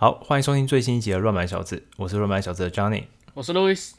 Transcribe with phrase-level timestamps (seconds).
[0.00, 3.04] 好，欢迎收听最新一集的《乱买小子》，我是乱买小子的 Johnny，
[3.34, 3.90] 我是 Louis。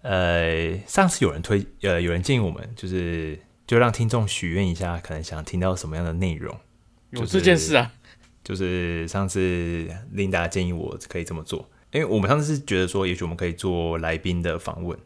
[0.00, 6.58] 呃，上次有人推，呃，有人建议我们，就是就让听众许愿一下，可能想听到什么样的内容。
[7.10, 7.92] 有这件事啊？
[8.42, 14.98] 就是上次 Linda 建议我可以这么做，因为我们上次是觉得说，也许我们可以做来宾的访问。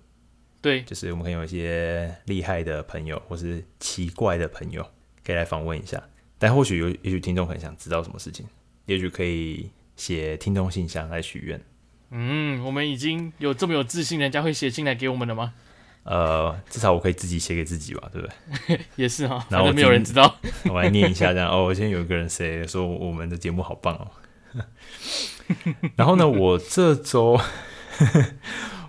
[0.61, 4.89] 对，就是我们可以有一些厉害的朋友，或是奇怪的朋友，
[5.27, 6.00] 可以来访问一下。
[6.39, 8.46] 但或许有，也许听众很想知道什么事情，
[8.86, 9.68] 也许可以
[10.03, 11.61] 写听众信箱来许愿。
[12.10, 15.55] 嗯，我们已经有这么有自信，人家会写信来给我们了吗？
[16.02, 18.27] 呃，至少我可以自己写给自己吧，对不
[18.66, 18.80] 对？
[18.96, 20.34] 也是哈， 然后没有人知道。
[20.65, 21.62] 我来念一下，这样哦。
[21.66, 24.10] 我现在有一个人谁说我们的节目好棒哦。
[25.95, 27.41] 然后呢，我这周。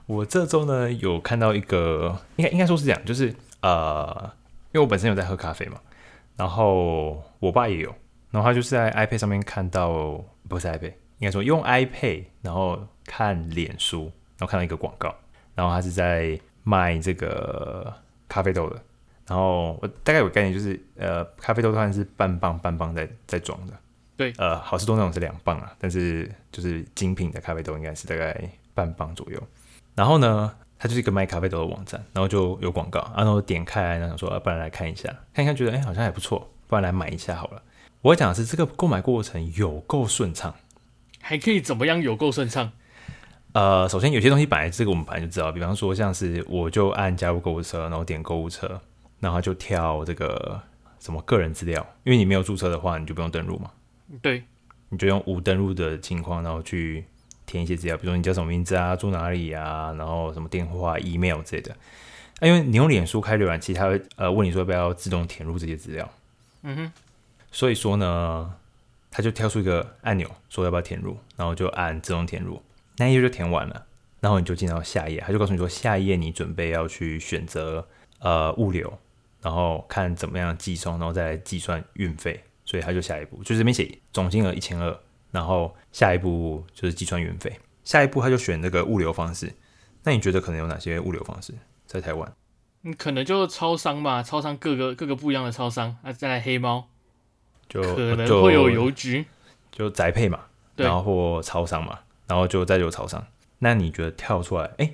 [0.08, 4.32] 我这周呢有看到一个，应该应该说是这样，就是呃，
[4.72, 5.80] 因为我本身有在喝咖啡嘛，
[6.36, 7.94] 然后我爸也有，
[8.32, 10.94] 然后他就是在 iPad 上面看到，不是 iPad，
[11.24, 15.16] 应该说用 iPad，然后看脸书，然后看到一个广告，
[15.56, 17.94] 然后他是在卖这个
[18.28, 18.76] 咖啡豆的，
[19.26, 23.74] 然后我大概有概念就是，呃，咖啡豆当然是半磅半磅在在装的，
[24.18, 28.38] 对，呃，好事多那种是两磅啊，但是就是精品的咖啡豆应该是大概
[28.74, 29.42] 半磅左右。
[29.96, 37.62] 然后呢，它就是一个卖咖啡豆的网站，然后就有广告，然后点开来，然后说，啊，不然来看一下，看一看，觉得哎，好像还不错，不然来买一下好了。
[38.02, 40.54] 我讲的是这个购买过程有够顺畅，
[41.24, 42.72] 还可以怎么样有够顺畅？
[43.54, 48.80] 呃，首先有些东西本来这个我们本来就知道，比方说像是我就按加入购物车，然后点购物车，
[49.20, 50.62] 然后就跳这个
[51.00, 53.72] 什么个人资料，因为你没有注册的话，你就不用登录嘛。
[54.22, 54.44] 对，
[54.90, 57.06] 你就用无登录的情况，然后去。
[57.46, 61.74] 填一些资料，比如说你叫什么名字啊，住哪里啊，然后什么电话、email 之类的。
[62.40, 66.10] 啊、因为你用脸书开浏览器，它会呃问你说要不要自动填入这些资料。
[66.62, 66.92] 嗯哼。
[67.52, 68.54] 所以说呢，
[69.14, 72.62] 他就跳出一个按钮，说要不要填入，然后就按自动填入，
[72.98, 73.86] 那一页就填完了，
[74.20, 77.88] 然后你就进到下一页，他就告诉你说下一页你准备要去选择
[78.20, 78.92] 呃物流，
[79.42, 82.44] 然后看怎么样计算，然后再来计算运费。
[82.66, 84.98] 所以他就下一步，就这边写总金额一千二。
[85.32, 89.52] 然后下一步就是计算运费，下一步他就选那个物流方式。
[90.04, 91.54] 那你觉得可能有哪些物流方式
[91.86, 92.34] 在台湾？
[92.84, 96.88] 嗯，可能就超商吧，超商各个各个不一样的超商啊，再来黑猫，
[97.74, 99.26] 就可能会有邮局，
[99.72, 100.42] 就宅配嘛，
[100.76, 103.26] 然后或超商嘛，然后就再有超商。
[103.60, 104.92] 那你觉得跳出来，哎，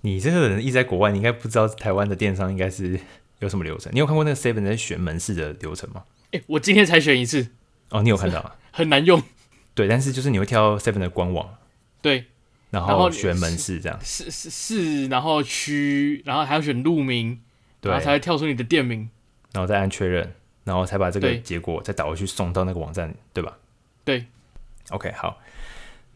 [0.00, 2.98] 你这个人一直在国外，你应该不知道台湾的电商应该是
[3.40, 3.92] 有什么流程。
[3.92, 6.04] 你有看过那个 Seven 在选门市的流程吗？
[6.32, 7.48] 哎，我今天才选一次。
[7.90, 8.56] 哦，你有看到啊？
[8.72, 9.22] 很难用。
[9.74, 11.56] 对，但是就是你会跳 Seven 的官网，
[12.00, 12.26] 对，
[12.70, 17.40] 然后选门市这样，是是是，然后区，然后还要选路名，
[17.80, 19.10] 对，然后才会跳出你的店名，
[19.52, 20.32] 然后再按确认，
[20.64, 23.56] 然后才把这个结果再导回去送到那个网站，对吧？
[24.04, 24.26] 对
[24.90, 25.38] ，OK，好，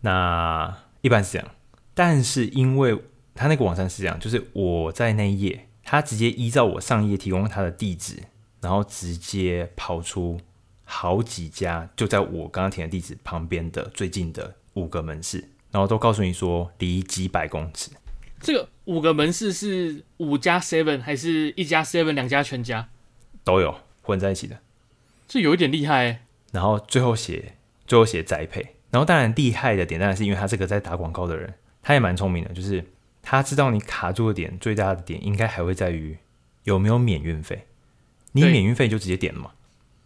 [0.01, 1.49] 那一般是这样，
[1.95, 3.01] 但是因为
[3.35, 8.23] 他那个网站是这样，就是我在那一页，他直接依照我上一页提供他的地址，
[8.61, 10.41] 然后直接跑出。
[10.91, 15.37] 好几家就在我刚刚填的地址旁边的最近的五个门市，
[15.71, 17.91] 然后都告诉你说离几百公尺。
[18.41, 22.89] 这个五个门市是五家 Seven 还是一家 Seven 两家全家
[23.45, 24.59] 都有混在一起的？
[25.29, 26.21] 这有一点厉害欸。
[26.53, 32.85] 然后最后写最后写栽培，然后当然厉害的点当然是因为他这个在打广告的人，他也蛮聪明的，就是
[33.23, 36.17] 他知道你卡住的点最大的点应该还会在于
[36.65, 37.67] 有没有免运费，
[38.33, 39.51] 你免运费就直接点了嘛。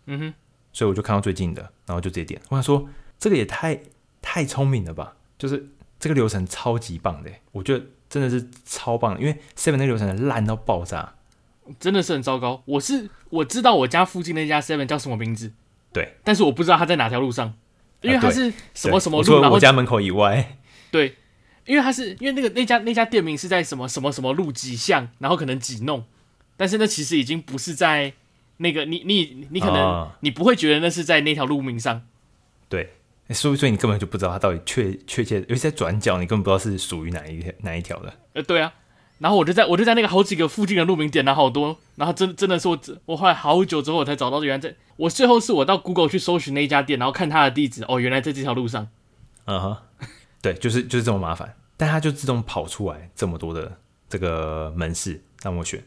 [0.06, 0.34] 嗯哼。
[0.74, 2.40] 所以我就看到最近的，然后就直接点。
[2.48, 2.88] 我想说，
[3.18, 3.78] 这个也太
[4.22, 5.16] 太聪明了吧！
[5.36, 5.68] 就是
[6.00, 9.20] 这个流程超级棒的，我觉得真的是超棒的。
[9.20, 11.16] 因为 Seven 那个流程烂到爆炸，
[11.78, 12.62] 真的是很糟糕。
[12.66, 15.52] 我是我知道我家附近那家 Seven 叫什么名字，
[15.92, 17.54] 对，但是我不知道它在哪条路上，
[18.00, 20.58] 因为它是什么什么路，除了我家门口以外，
[20.90, 21.16] 对，
[21.66, 26.04] 因为它是因为那个那家那家店名是在什么什么什么路几巷，然后可能几弄，
[26.56, 28.14] 但是那其实已经不是在。
[28.58, 32.02] 那个你你你可能你不会觉得那是在那条路名上，
[32.68, 32.92] 对，
[33.30, 38.14] 所以所以你根本就不知道它到底确确切，尤其在转角，你根本不知道是属于哪一条哪一条的。
[38.34, 38.72] 呃，对啊，
[39.22, 42.76] 然后我就在我就在那个好几个附近的路名点了好多，然后真真的是我
[43.06, 48.88] 我后来好久之后我才找到，原来在我最后是我到 Google 去搜寻那一家店，然后看它的地址，哦，原来在这条路上。
[49.44, 49.76] 嗯哼，
[50.42, 53.78] 对，就是就是这么麻烦，但它就自动跑出来这么多的
[54.08, 55.80] 这个门市让我选。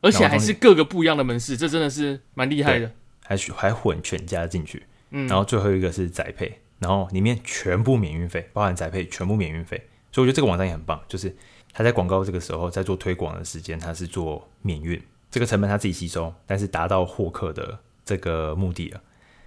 [0.00, 2.90] 而且还是各个不一样的门市，这真的是蛮厉害的。
[3.22, 9.86] 还还混全家进去，嗯，然后最后一个是宅配，然后里面全部免运费，包含宅配全部免运费。
[10.10, 11.36] 所以我觉得这个网站也很棒，就是
[11.72, 15.00] 他在广告这个时候在做推广的时间，他是做免运，
[15.30, 19.00] 这个成本他自己吸收，但是达到获客的这个目的了。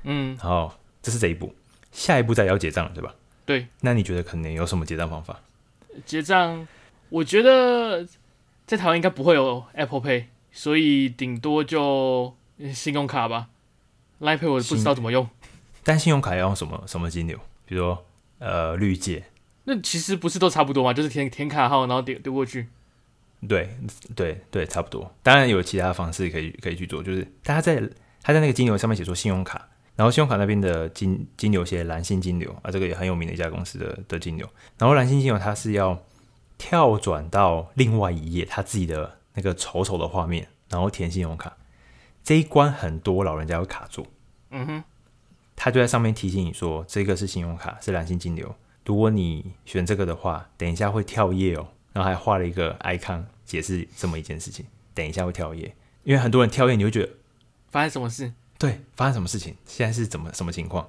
[0.04, 0.72] 嗯，然后
[1.02, 1.54] 这是这一步，
[1.92, 3.14] 下一步再要结账了，对吧？
[3.46, 5.42] 对，那你觉得可能有什么结账方法？
[6.06, 6.68] 结账，
[7.10, 8.08] 我觉得
[8.66, 12.34] 在台湾应该不会有 Apple Pay，所以顶多就
[12.74, 13.50] 信用卡吧。
[14.22, 15.28] Line Pay 我不知道怎么用。
[15.84, 17.38] 但信用卡要用什么什么金流？
[17.66, 18.06] 比如说
[18.40, 19.26] 呃绿界。
[19.64, 20.94] 那其实不是都差不多吗？
[20.94, 22.68] 就是填填卡号，然后丢丢过去。
[23.48, 23.70] 对
[24.16, 25.14] 对对，差不多。
[25.24, 27.82] 当然有其他方式可以可以去做，就是他在
[28.22, 34.48] 他在那个金流上面写说信用卡，然后信用卡那边的金金流写蓝信金流啊，这个也很有名的一家公司的的金流。
[34.78, 36.04] 然后蓝信金流它是要
[36.58, 41.58] 跳转到另外一页，他自己的那个丑丑的画面，然后填信用卡
[42.24, 44.06] 这一关很多老人家会卡住。
[44.52, 44.84] 嗯哼，
[45.56, 48.56] 他就在上面提醒你说，这个是信用卡，是蓝信金流。
[48.86, 51.68] 如果你选这个的话，等一下会跳页哦。
[51.94, 55.76] 然后还画了一个 icon 解释这么一件事情，等一下会跳页，
[56.06, 57.10] 因为很多人跳页，你会觉得
[57.70, 58.32] 发生什么事？
[58.58, 59.54] 对，发生什么事情？
[59.66, 60.88] 现在是怎么什么情况？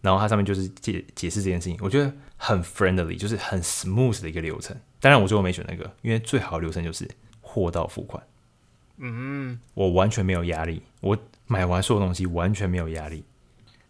[0.00, 4.76] 然后它上面就是解解释这件事情，我觉得很 friendly，就是很 smooth 的一个流程。
[5.00, 7.10] 当然我最后没选那个，因为最好的流程就是
[7.40, 8.22] 货到付款。
[8.98, 13.24] 嗯，我完全没有压力，我买完所有东西完全没有压力。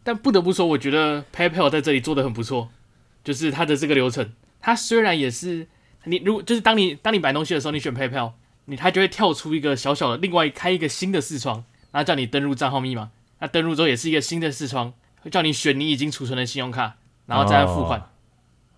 [0.02, 2.70] 但不得不说，我觉得 PayPal 在这里做的很不错，
[3.28, 5.66] 就是它的这个流程，它虽然也是。
[6.04, 8.32] 你如果就是当你当你买东西的时候，你选 PayPal，
[8.64, 13.10] 你它就会跳出一个小小的，另外开一个新的视窗，然后叫你登录账号密码。
[13.40, 16.94] 那登录之后也是一个新的视窗，会叫你选你已经储存的信用卡，
[17.26, 18.08] 然后再来付款。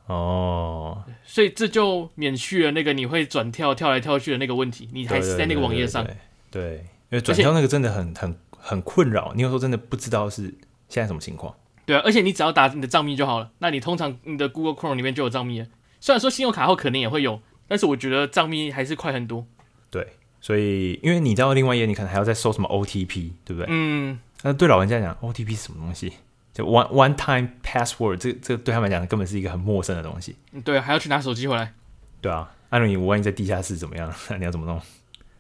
[0.07, 4.89] 哦，所以这就免去了那个你会转跳跳来跳去的那个问题。
[4.93, 6.05] 你还是在那个网页上。
[6.51, 6.79] 对，
[7.11, 9.33] 因为转跳那个真的很很很困扰。
[9.37, 10.43] 你有时候真的不知道是
[10.89, 11.55] 现在什么情况。
[11.91, 13.51] 对啊，而且你只要打你的账密就好了。
[13.59, 15.67] 那你通常你的 Google Chrome 里面就有账密了。
[15.99, 19.45] 虽然说信用卡号可能也会有，但是我觉得账密还是快很多。
[19.91, 20.07] 对，
[20.41, 23.67] 所以因为你到另外一页，你可能还要再搜什么 OTP，对不对？
[23.69, 24.21] 嗯。
[24.43, 26.13] 那对老人家讲，OTP 是什么东西？
[26.55, 30.37] 就 one one time password，这这对他们来讲根本是一个很陌生的东西。
[30.65, 31.75] 对，还要去拿手机回来。
[32.21, 34.13] 对啊，按照你，我万一在地下室怎么样？
[34.31, 34.81] 那你要怎么弄？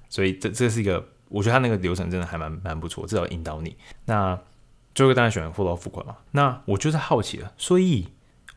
[0.08, 3.76] 所以这这是一个，我觉得他那个流程真的还蛮蛮不错，至少引导你。
[4.05, 4.37] 那
[4.94, 6.16] 最后当然选货到付款嘛。
[6.32, 8.08] 那我就是好奇了，所以。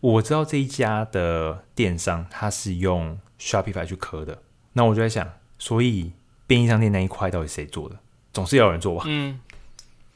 [0.03, 4.41] 我知道这一家的电商，它是用 Shopify 去磕的，
[4.73, 5.25] 那我就在想，
[5.57, 6.11] 所以
[6.45, 7.95] 便利商店那一块到底谁做的？
[8.33, 9.05] 总是要有人做吧？
[9.07, 9.39] 嗯，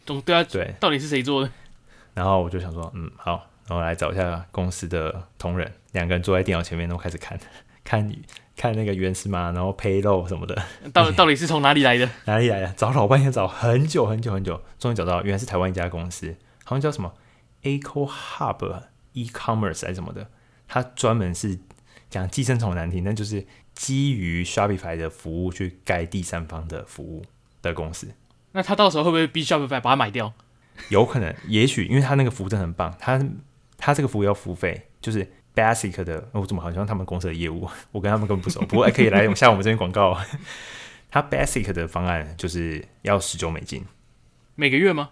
[0.05, 1.49] 总对啊，对，到底是谁做的？
[2.13, 7.39] 然后我就想说，嗯，好，然后来找一下公司的同仁，两个人坐在电脑前面，然后开始看，
[7.87, 8.11] 看
[8.57, 10.61] 看那个原始码，然后 payload 什么的，
[10.91, 12.09] 到到底是从哪里来的？
[12.25, 12.67] 哪里来的？
[12.73, 16.35] 找老半天，找很久很久很久，终于找到，原来是台湾一家公司，
[16.65, 17.13] 好像叫什么
[17.63, 18.83] Eco Hub。
[19.13, 20.29] e-commerce 还是什么的，
[20.67, 21.57] 它专门是
[22.07, 23.43] 讲寄生虫难题，那就是
[23.73, 27.25] 基于 Shopify 的服务去盖第三方的服务
[27.63, 28.09] 的公司。
[28.51, 30.31] 那他到时候会不会逼 Shopify 把它买掉？
[30.89, 33.19] 有可能，也许，因为他那个服务真的很棒，他
[33.75, 36.29] 他这个服务要付费，就是 Basic 的。
[36.31, 37.67] 我、哦、怎么好像他们公司的业务？
[37.91, 40.15] 我跟他们根本不熟，不过还可以来用下我们这边广告。
[41.09, 43.83] 他 Basic 的方案就是要十九美金，
[44.53, 45.09] 每个月吗？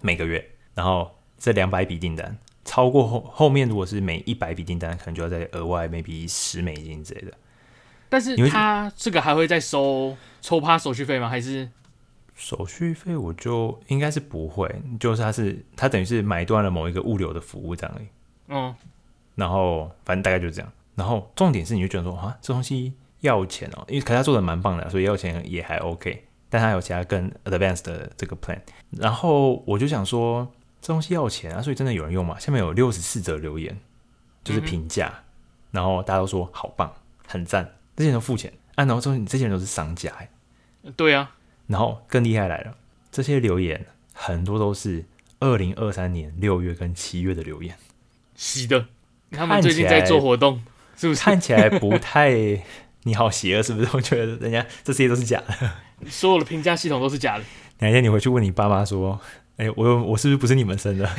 [0.00, 2.36] 每个月，然后这两百笔订单。
[2.64, 7.32] 超过后后面，如果是每一百笔订单，可能就要再额外 maybe 十美金之类的。
[8.08, 11.28] 但是他这个还会再收抽趴手续费吗？
[11.28, 11.68] 还是
[12.34, 14.68] 手续费我就应该是不会，
[14.98, 18.06] 就是他是他等于是买断了某一个物流的服务这样而已。
[18.48, 18.74] 嗯，
[19.36, 20.72] 然后反正大概就是这样。
[20.96, 26.24] 然后重点是，你就觉得说啊，这东西要钱哦，因为可是他做的蛮棒的，所以要钱也还 OK。
[26.50, 28.58] 但他有其他更 advanced 的这个 plan。
[28.90, 30.50] 然后我就想说。
[30.78, 32.38] 这东西要钱啊，所以真的有人用吗？
[32.38, 33.76] 下面有六十四则留言，
[34.44, 35.24] 就是评价，嗯、
[35.72, 36.92] 然后大家都说好棒，
[37.26, 37.68] 很赞。
[37.96, 40.30] 这些人都付钱，啊，然后说你这些人都是商家，哎，
[40.94, 41.34] 对啊。
[41.66, 42.76] 然后更厉害来了，
[43.10, 45.04] 这些留言很多都是
[45.40, 47.76] 二零二三年六月跟七月的留言，
[48.36, 48.86] 洗的。
[49.30, 50.62] 他们最近在做活动，
[50.96, 51.20] 是不是？
[51.20, 52.30] 看起来不太，
[53.04, 53.88] 你好邪恶，是不是？
[53.92, 57.44] 我觉得人家这些都是假的，所有的评价系统都是假的。
[57.78, 59.20] 哪天你回去问你爸妈说。
[59.58, 61.10] 哎、欸，我我是不是不是你们生的？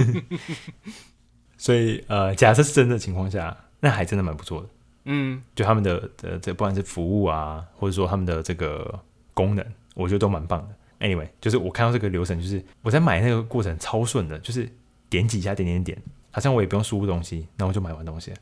[1.58, 4.68] 所以呃，假设是真的情况下，那还真的蛮不错的。
[5.04, 8.98] 嗯，就他们的呃，这不管是服务啊，或者说他们的这个
[9.34, 9.62] 功能，
[9.94, 11.06] 我觉得都蛮棒的。
[11.06, 14.66] Anyway，就是我看到这个流程，就是我在买那个过程超顺的，就是
[15.10, 18.32] 点几下点点点，好像我也不用输入东西，然后我就买完东西，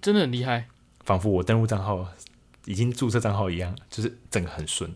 [0.00, 0.66] 真的很厉害，
[1.04, 2.06] 仿佛我登录账号
[2.64, 4.92] 已经注册账号一样，就是整个很顺。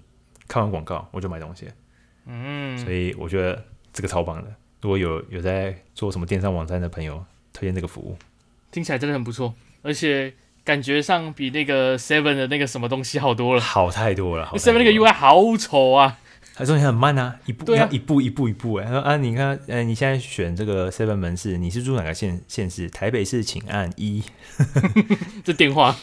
[0.48, 1.66] 看完广告我就买东西。
[2.26, 4.54] 嗯，所以我觉得这个超棒的。
[4.82, 8.16] 如果有有在做什么电商网站的朋友，推荐这个服务，
[8.70, 14.46] 听起来真的很不错，而且感觉上比那个 Seven 的那个什么东西好多了，好太多了。
[14.54, 16.18] Seven 那个 UI 好丑啊！
[16.58, 18.84] 他说你很慢啊，一步要一步一步一步哎。
[18.86, 22.88] 他说啊，你看，呃，你现在选这个 seven 门市，你是住哪个县县市？
[22.88, 24.22] 台北市，请按一。
[25.44, 25.94] 这电话。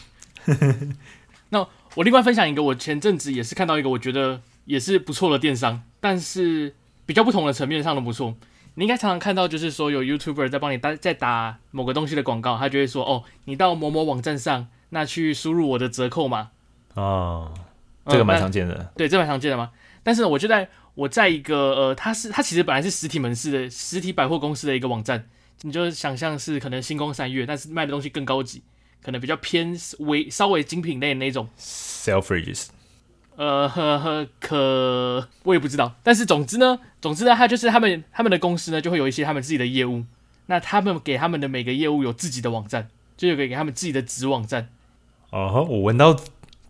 [1.49, 6.75] 那我另外分享一个，我前阵子也是看到一个，我觉得也是不错的电商，但是
[7.07, 8.35] 比较不同的层面上的不错。
[8.75, 16.49] 你应该常常看到，就是说有 YouTuber 在帮你打在打某个东西的广告，他就会说哦，你到某某网站上，那去输入我的折扣码。
[16.93, 17.51] 哦，
[18.05, 18.75] 这个蛮常见的。
[18.75, 19.71] 嗯、对，这蛮常见的嘛。
[20.03, 25.27] 但是呢，我就在我在一个呃，它是它其实本来是实体门市的实体百货公司的一个网站，
[25.61, 28.61] 你就想象是可能星光三月，但是卖的东西更高级，
[29.01, 31.47] 可能比较偏微稍微精品类的那种。
[31.57, 32.67] Selfridges。
[33.35, 40.03] 呃呵呵，可我也不知道，但是总之呢，总之呢，他就是他们他们的公司呢，就会有一些他们自己的业务。
[40.45, 44.67] 那他们给他们的每个业务有自己的网站，就有给给他们自己的子网站。
[45.31, 46.15] 哦，我闻到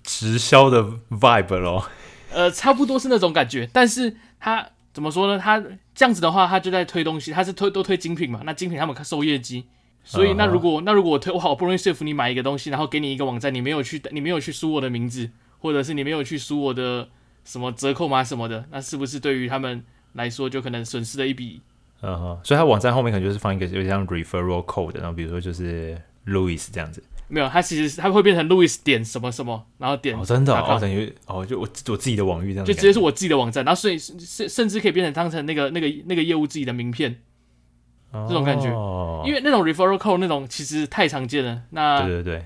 [0.04, 1.90] 直销的 vibe 咯。
[2.34, 5.40] 呃，差不多是那种感觉，但是他怎么说呢？
[5.42, 5.64] 他
[5.96, 8.42] 这样子的话，他就在推东西，他是推都推精品嘛。
[8.44, 9.66] 那精品他们收业绩，
[10.04, 10.84] 所以那如果、uh huh.
[10.86, 15.30] 那如果我推，我好不容易说服你买一个东西，然后给你一个网站，你没有去，你没有去输我的名字。
[15.64, 17.08] 或者是你没有去输我的
[17.46, 21.62] 什么折扣码什么的，那是不是对于他们来说就可能损失了一笔？
[22.02, 27.02] 嗯哼，所以他网站后面可能就是放一个有点像 referral code，然后比如说就是 Louis 这样子。
[27.34, 37.22] 没有，它其实它会变成 Louis 点什么什么，然后点哦，真的哦，等于哦，就我我自己的网域这样，就直接是我自己的网站，然后所以甚甚至可以变成当成那个那个那个业务自己的名片，
[38.12, 38.68] 哦、这种感觉。
[39.26, 41.62] 因为那种 referral code 那种其实太常见了。
[41.72, 42.46] 那对对对，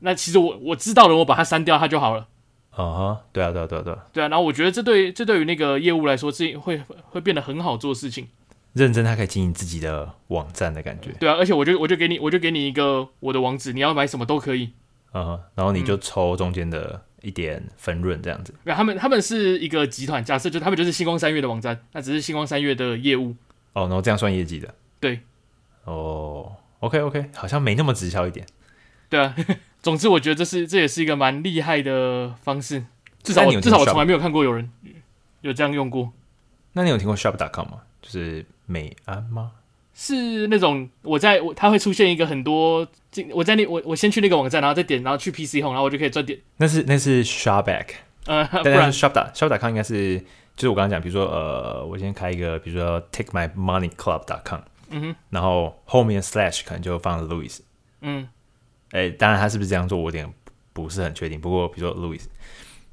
[0.00, 2.28] 那其实我我知道了，我把它删掉它就好了。
[2.70, 4.28] 啊哈，对啊，对啊，对啊，对啊，对啊。
[4.28, 6.80] 然后我觉得这对这对于那个业务来说，这会
[7.10, 8.28] 会变得很好做事情。
[8.72, 11.10] 认真，他可以经营自己的网站的感觉。
[11.18, 14.72] 对啊，而且我就我就给你，我就给你一个我的网址，你要买什么都可以。
[15.12, 18.54] 啊哈，然后你就抽中间的一点分润这样子。
[18.64, 23.34] 对，他们他们是一个集团，假设就他们就是星光三月的网站，那只是星光三月的业务。
[23.72, 24.74] 哦，然后这样算业绩的。
[25.00, 25.20] 对。
[25.84, 28.46] 哦，OK OK，好像没那么直销一点。
[29.08, 29.34] 对啊。
[29.80, 32.84] 总之，我觉得这是这也是一个蛮厉害的方式，
[33.22, 34.68] 至少至少我从来没有看过有人
[35.40, 36.12] 有这样用过。
[36.72, 37.82] 那你有听过 Shop.com 吗？
[38.02, 39.50] 就是美安吗？
[39.92, 42.86] 是那种我在我它会出现一个很多
[43.32, 46.38] 我在那我我先去那个网站，然后再点，然后去 PC Home，然后我就可以赚点。
[46.58, 47.86] 那是那是 Shopback，
[48.26, 50.20] 呃，不然 Shop Shop.com 应该是
[50.54, 54.60] 就是我刚刚讲，比如说呃，我先开一个，比如说 Take My Money Club.com，
[54.90, 57.58] 嗯哼，然后后面 Slash 可能就放了 Louis，
[58.02, 58.28] 嗯。
[58.92, 60.32] 哎，当然他是不是这样做，我有点
[60.72, 61.38] 不是很确定。
[61.38, 62.22] 不过，比如说 Louis，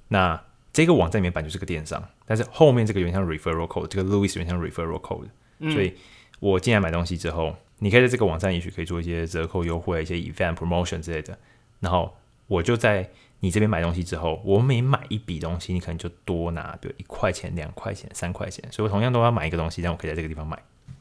[0.10, 0.42] 那
[0.74, 5.30] 这个网站里面版就是个电商，但是后面这个有点像 referral code，这个 Louis 有点像 referral code，、
[5.60, 5.94] 嗯、所以
[6.40, 11.38] 我进来买东西之后，你可以在这个网站也许可以做一些折扣优惠、一些 event promotion 之类的。
[11.80, 12.16] 然后
[12.48, 13.10] 我就在
[13.42, 20.58] 你这边买东西之后，我每买一笔东西，你可能就多拿，比如一块钱、两块钱、三块钱，所以我同样都要买一个东西，但我可以在这个地方买。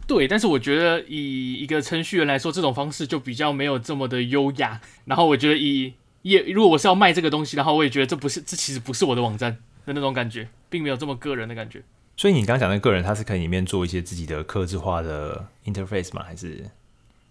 [0.06, 4.80] 对，但是我觉得以一个程序员来说，这种方式就比较没有这么的优雅。
[5.06, 9.52] 然后我觉得以业，如果我是要卖这个东西，然后我也觉得这不是，这其实不是我的网站
[9.86, 11.82] 的那种感觉，并没有这么个人的感觉。
[12.16, 16.22] 所以你刚刚讲的个人，他是可以里面做一些自己的客制化的 interface 吗？
[16.24, 16.70] 还是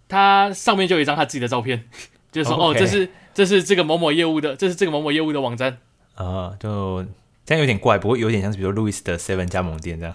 [0.09, 1.85] 他上面就有一张他自己的照片，
[2.31, 5.77] 就是说.哦，这是这是这个某某业务的，这是这个某某业务的网站
[6.15, 7.05] 啊，就
[7.45, 10.13] 这样有点怪，不过有点像是比如 Louis 的 Seven 加盟店这样。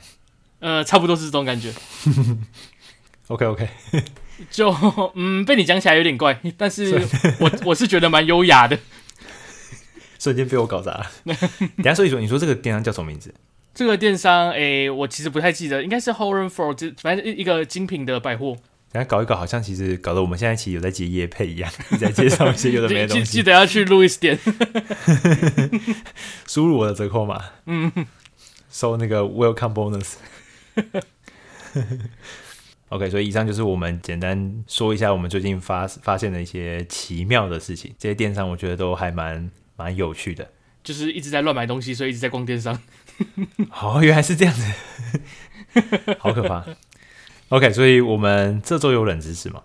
[0.60, 1.72] 呃，差不多是这种感觉。
[3.28, 3.68] OK OK，
[4.50, 4.74] 就
[5.14, 7.00] 嗯，被你讲起来有点怪，但是
[7.40, 8.78] 我我是觉得蛮优雅的。
[10.18, 11.06] 瞬间被我搞砸了。
[11.76, 13.32] 等下说一说，你说这个电商叫什么名字？
[13.78, 18.56] 这个电商，哎、欸，我其实不太记得，应该是 Home for，反正一个精品的百货。
[18.90, 23.30] 等下搞一搞，好像其实搞得我们现在其实有在接夜配一样， 你在介绍一些有的没的东西。
[23.30, 24.36] 记得要去 Louis 点，
[26.48, 27.92] 输入我的折扣码，嗯，
[28.68, 30.14] 收那个 Welcome Bonus。
[32.88, 37.94] OK，所以以上就是我们简单说一下我们最近发发现的一些奇妙的事情。
[37.96, 40.50] 这些电商我觉得都还蛮蛮有趣的，
[40.88, 42.80] 就是一直在乱买东西，所以一直在逛电商。
[43.82, 44.72] 哦，原来是这样子，
[46.18, 46.64] 好可怕。
[47.50, 49.64] OK，所以我们这周有冷知识吗？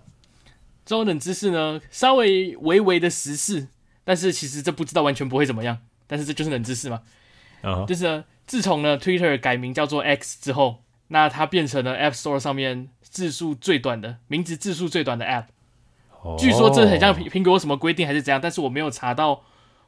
[0.84, 3.68] 这周冷知识呢，稍微微微的时事，
[4.04, 7.00] 但是其实这不知道完全不会怎么样，但是这就是冷知识嘛。
[7.62, 7.86] Uh huh.
[7.86, 10.82] 就是呢，自从呢 Twitter 改名叫做 X 之后。
[11.08, 15.44] 那它变成了 App Store 上面字数最短的名字，字数最短的 App。
[16.22, 16.40] Oh.
[16.40, 19.42] 据说这很像苹苹果什么规定还是怎样，但是我没有查到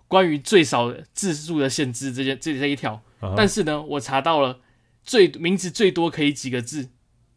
[0.08, 3.02] 关于最少字数的限制这件这这一条。
[3.20, 3.34] Uh huh.
[3.36, 4.60] 但是呢，我查到了
[5.02, 6.90] 最名字最多可以几个字。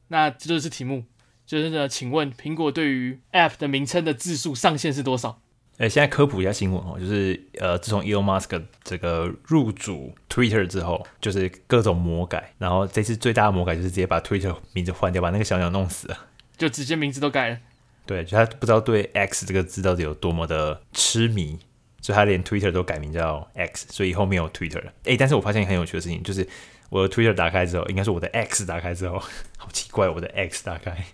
[0.10, 1.06] 那这就是题目，
[1.46, 5.40] 就是呢，请问苹果对于 App 的名称的字数上限是多少？
[5.78, 16.18] 呃，现在科普一下新闻哦，就是呃，自从 Elon Musk 这个入主 Twitter 之后，就是各种魔改，然后这次最大的魔改就是直接把 Twitter 名字换掉，把那个小鸟弄死了，
[16.58, 17.58] 就直接名字都改了。
[18.06, 21.58] 对，就他不知道对 X 这个字到底有多么的痴迷，
[22.02, 24.94] 所以他连 Twitter 都改名叫 X，所以以后没有 Twitter 了。
[25.04, 26.48] 诶，但是我发现很有趣的事情，就是
[26.90, 29.20] 我的 Twitter 打开之后，应该是我的 X 打开之后，
[29.58, 31.06] 好奇怪，我的 X 打开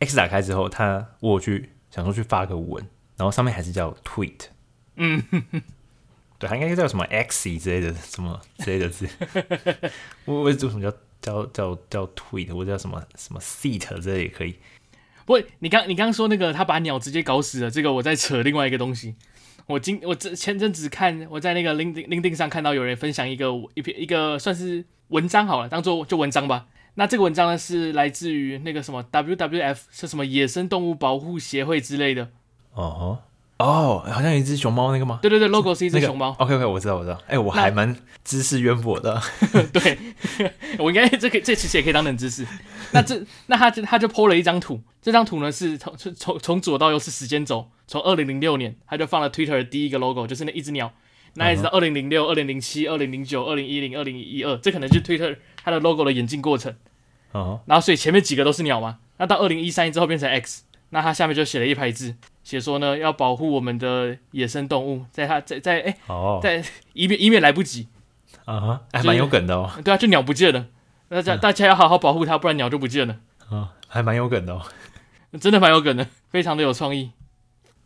[0.00, 2.86] ，X 打开之后，他我去想说去发个文，
[3.16, 4.46] 然后上面还是叫 Tweet，
[4.96, 5.22] 嗯，
[6.38, 9.08] 对，他应该叫什么 X 之类的什么之类的字，
[10.24, 14.56] 我 我为什么叫叫叫叫 Tweet，或者叫什么什么 Seat 这里也可以。
[15.26, 19.14] 不，你刚你刚刚说那个他把鸟直接搞死了，这个我在扯另外一个东西。
[19.68, 26.66] 我今我这前阵子看我在那个 LinkedIn LinkedIn 上看到有人分享一个一篇一个算是文章好了，当做就文章吧。
[26.94, 32.30] 那这个文章呢是来自于那个什么 WWF 是什么野生动物保护协会之类的。
[32.72, 33.20] 哦。
[33.58, 35.18] 哦，好像有一只熊猫那个吗？
[35.20, 36.34] 对对对，logo 是一只熊猫。
[36.38, 37.16] 那个、OK OK，我知道我知道。
[37.26, 39.20] 哎、欸，我还蛮知识渊博的。
[39.72, 39.98] 对，
[40.78, 42.46] 我应该这个这其实也可以当冷知识。
[42.92, 50.92] 那这那他就他就 po 了一张图，这张图呢是从从从左到右是时间轴，从二零零六年他就放了 Twitter 的第一个 logo，就是那一只鸟。
[51.34, 56.74] 那一直到二零零六、二零零七、二零零九、二零一零、二零一二，这可能是 Twitter 它的 logo 的演进过程。
[57.32, 57.60] 哦。
[57.66, 62.14] 然后所以前面几个都是鸟嘛，那到二零一三之后变成 X，那它下面就写了一排字。
[62.48, 66.64] 写说呢，要保护我们的野生动物，在它在在哎，哦，在
[66.94, 67.88] 以免以免来不及。
[68.46, 69.70] 啊哈，还蛮有梗的哦。
[69.84, 70.66] 对啊，就鸟不见了，
[71.10, 73.18] 大家大家要好好保护它，不然鸟就不见了。
[73.50, 74.62] 啊，还蛮有梗的哦，
[75.38, 77.10] 真的蛮有梗的，非常的有创意。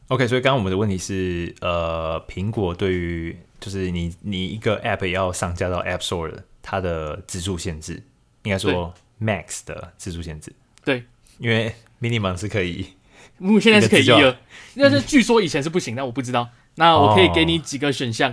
[0.06, 8.00] OK，所以刚刚我们的问题是，呃，苹果对于就是你你一个 App 要上架到 App Store 的它的字数限制，
[8.44, 10.52] 应该说 Max 的字数限制，
[10.84, 11.02] 对，
[11.38, 12.86] 因为 Minimum 是可以。
[13.38, 14.36] 目前现在是可以一二，
[14.76, 16.48] 但是据说以前是不行，但我不知道。
[16.76, 18.32] 那我可以给你几个选项。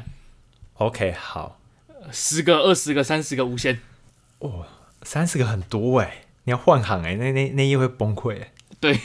[0.75, 1.59] 哦、OK，好，
[2.11, 3.79] 十个、二十个、三十个无限。
[4.39, 4.65] 哦，
[5.03, 8.51] 三十个很多哎，你要换行哎，那那那页会崩溃哎。
[8.79, 8.97] 对，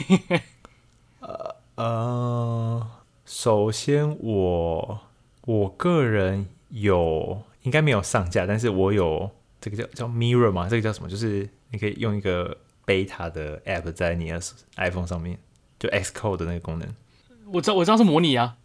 [1.20, 2.86] 呃呃，
[3.24, 5.00] 首先我
[5.42, 9.30] 我个人有应该没有上架，但是我有
[9.60, 11.08] 这个叫叫 Mirror 嘛，这个叫什么？
[11.08, 12.56] 就是你可以用一个
[12.86, 14.40] Beta 的 App 在你的
[14.76, 15.38] iPhone 上面。
[15.76, 16.88] 就 Xcode 的那个功能，
[17.52, 18.56] 我知道我知道是模拟啊，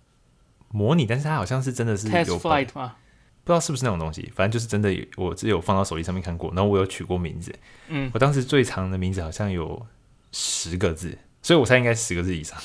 [0.70, 2.96] 模拟，但是它好像是真的是有 Test Flight 吗？
[3.44, 7.54] 不知道是不是那种东西，反正就是真的有，我只有放到手机上面看过，然后我有取过名字，
[7.88, 9.86] 嗯，我当时最长的名字好像有
[10.32, 12.58] 十个字，所以我猜应该十个字以上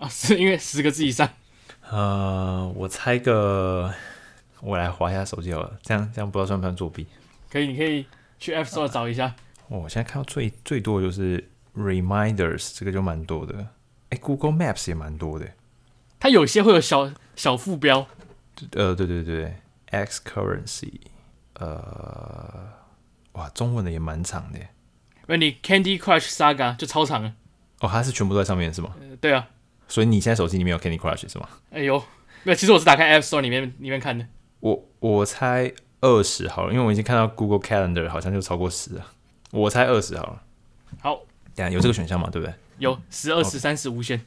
[0.00, 1.28] 啊，是因为十个字以上，
[1.90, 3.92] 呃，我猜个，
[4.60, 7.06] 我来划一下手机好了，这样这样不知道算不算作弊？
[7.50, 8.06] 可以，你可以
[8.38, 9.34] 去 App Store 找一下。
[9.68, 11.50] 哦，我现在看到最最多的就是。
[11.76, 13.66] Reminders 这个就蛮多的，
[14.14, 15.48] 哎，Google Maps 也蛮多的，
[16.20, 18.06] 它有些会有小小副标，
[18.72, 19.56] 呃，对对对
[19.90, 20.92] ，X Currency，
[21.54, 22.68] 呃，
[23.32, 24.60] 哇，中文的也蛮长的，
[25.26, 27.34] 那你 Candy Crush Saga 就超长了，
[27.80, 28.94] 哦，它是全部都在上面是吗？
[29.00, 29.48] 呃，对啊，
[29.88, 31.48] 所以你现在手机里面有 Candy Crush 是吗？
[31.72, 31.98] 哎呦，
[32.44, 34.24] 没有，其实我是打开 App Store 里面里面看的，
[34.60, 35.72] 我我猜
[36.02, 39.04] 二十好了，因为我已经看到 Google Calendar 好像就超过十了，
[39.50, 40.42] 我猜二十好了，
[41.00, 41.20] 好。
[41.56, 42.28] 有这个选项嘛？
[42.30, 42.54] 对不对？
[42.78, 44.20] 有十、二十、三十无限，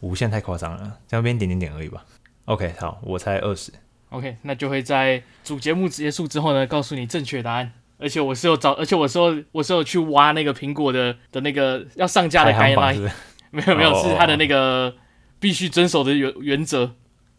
[0.00, 2.04] 无限太夸张了，这样变点点点而已吧。
[2.46, 3.72] OK，好，我猜二十。
[4.10, 7.72] OK，那就会在主节目结束之后呢，告诉你正确答案。
[7.98, 13.08] 而且我是有找，而且我是有我是有去挖那个苹果的的那个要上架的 guideline，
[13.50, 14.92] 没有没有，是他的那个
[15.38, 16.96] 必须遵守的原原则。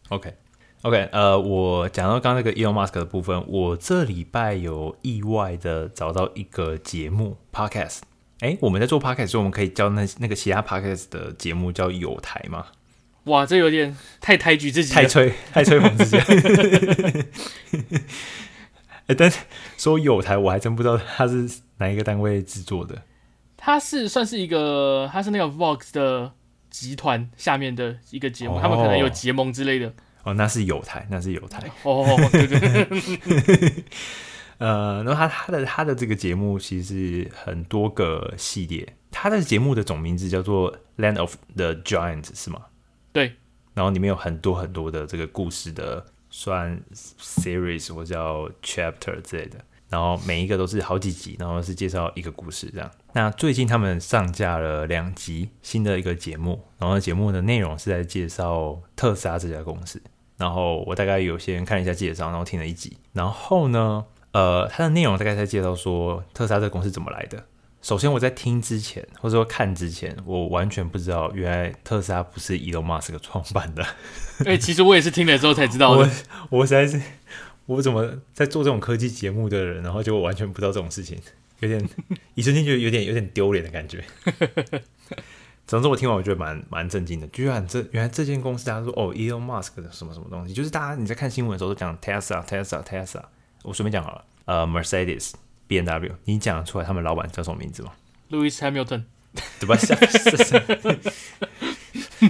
[0.08, 8.00] OK，OK，、呃，我讲到刚刚那个 Elon Musk 的部分，我这礼拜有意外的找到一个节目 Podcast。
[8.44, 12.66] 哎，我们在做 podcast 时候，我们可以叫那那个其他 podcast 的节目叫有台吗？
[13.24, 16.18] 哇，这有点太抬举自己，太吹，太吹捧自己。
[19.08, 19.40] 哎，但是
[19.78, 23.02] 说有台，我还真不知道它是哪一个单位制作的。
[23.56, 26.34] 它是算是一个，它是那个 Vox 的
[26.70, 29.94] 集团下面的一个节目，哦、他们可能有结盟之类的。
[30.24, 31.64] 哦，那是有台，那是有台。
[31.84, 33.84] 哦，对对对。
[34.58, 42.62] 呃，然后他他的他的这个节目其实是很多个系列，他的节目的总名字叫做《Land of the Giants》是吗？
[43.12, 43.34] 对。
[43.76, 49.58] 然后里面有很多很多的这个故事的算 series 或叫 chapter 之类的，
[49.90, 52.92] 然后每一个都是好几集，然后是介绍一个故事这样。
[53.14, 60.00] 那最近他们上架了两集新的一个节目，然后节目的内容是在介绍特斯拉这家公司。
[60.38, 64.06] 然后我大概有些人看了一下介绍，然后听了一集，然后呢。
[64.34, 67.46] 呃，它的内容大概在介绍说特斯拉这个公司怎么来的，
[67.84, 73.86] 首先我在听之前，或者说看之前，我完全不知道原来特斯拉不是 Elon Musk 创办的。
[74.44, 76.10] 对，其实我也是听了之后才知道的。
[76.50, 77.00] 我我实在是，
[77.68, 81.20] 我怎么在做这种科技节目的人，然后就完全不知道这种事情，
[81.60, 81.88] 有点
[82.34, 84.04] 一瞬间觉得有点有点丢脸的感觉。
[85.68, 93.26] 总之，我听完我觉得蛮蛮震惊的，居然这原来这间公司，大家说哦，Elon Musk 的什么什么东西，就是大家你在看新闻的时候都讲 Tesla，Tesla，Tesla。
[93.64, 97.92] 我随便讲好了，呃，Mercedes，B M W，你讲得出来他们老板叫什么名字吗
[98.30, 99.04] ？Lewis Hamilton，
[99.60, 99.76] 对吧？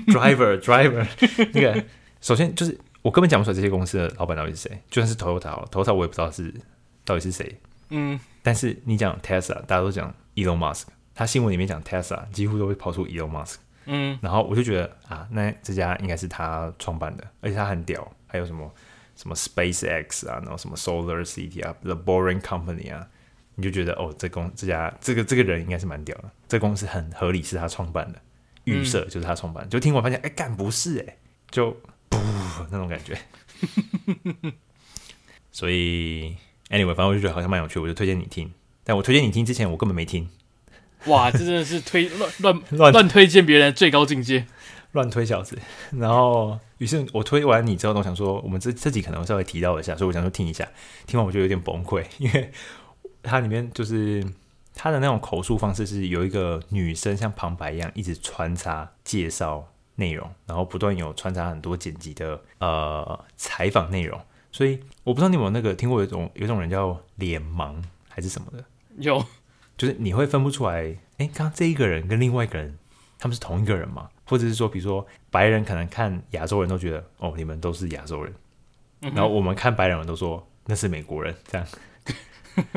[0.08, 1.08] Driver，Driver，
[1.54, 1.84] 那个
[2.22, 6.54] 首先就是我根本讲不出来这些公司的老板到底是谁，就算是 Toyota，Toyota 我也不知道是
[7.04, 7.60] 到底是谁。
[7.90, 10.86] 嗯，但是你讲 Tesla，大家都讲 Elon Musk。
[11.16, 13.56] 他新闻里面讲 Tesla，几乎都会跑出 Elon Musk。
[13.86, 18.12] 嗯，然后我就觉得啊，那这家应该是他创办的，而且他很屌。
[18.26, 18.72] 还有什么
[19.24, 23.08] 什么 SpaceX 啊，然后什么 Solar City 啊，The Boring Company 啊，
[23.56, 26.30] 你就觉得哦，这公这家这个这个人应该是蛮屌的。
[26.50, 28.20] 这公司很合理，是他创办的。
[28.66, 31.18] 预设就是他创办，就听我发现，哎，干不是哎，
[31.50, 31.72] 就
[32.10, 32.20] 噗
[32.70, 33.18] 那种感觉。
[35.54, 36.36] 所以
[36.70, 38.52] Anyway，反正我就觉得好像蛮有趣，我就推荐你听。
[38.84, 40.28] 但我推荐你听之前，我根本没听。
[41.06, 44.46] 哇，这真的是推乱乱 乱乱推荐别人的最高境界，
[44.94, 45.60] 乱推小子。
[46.00, 50.68] 然后，于是我推完你之后，我想说，我们这这集可能稍微提到一下，所以我想说听一下。
[51.06, 52.52] 听完我就有点崩溃，因为
[53.22, 54.26] 它里面就是
[54.74, 64.20] 它的那种口述方式是有一个女生像旁白一样一直穿插介绍内容，然后不断有穿插很多剪辑的呃采访内容。
[64.52, 67.76] 所以我不知道你有没有那个听过有一种有一种人叫脸盲
[68.08, 68.64] 还是什么的？
[68.98, 69.26] 有。
[69.76, 72.78] 就是你会分不出来，哎，刚刚这一个人跟另外一个人，
[73.24, 74.10] 他们是同一个人吗？
[74.26, 78.34] 或者是说，比如说白人可能看亚洲人都觉得，哦，你们都是亚洲人，
[79.00, 81.66] 然后我们看白人人都说那是美国人，这样，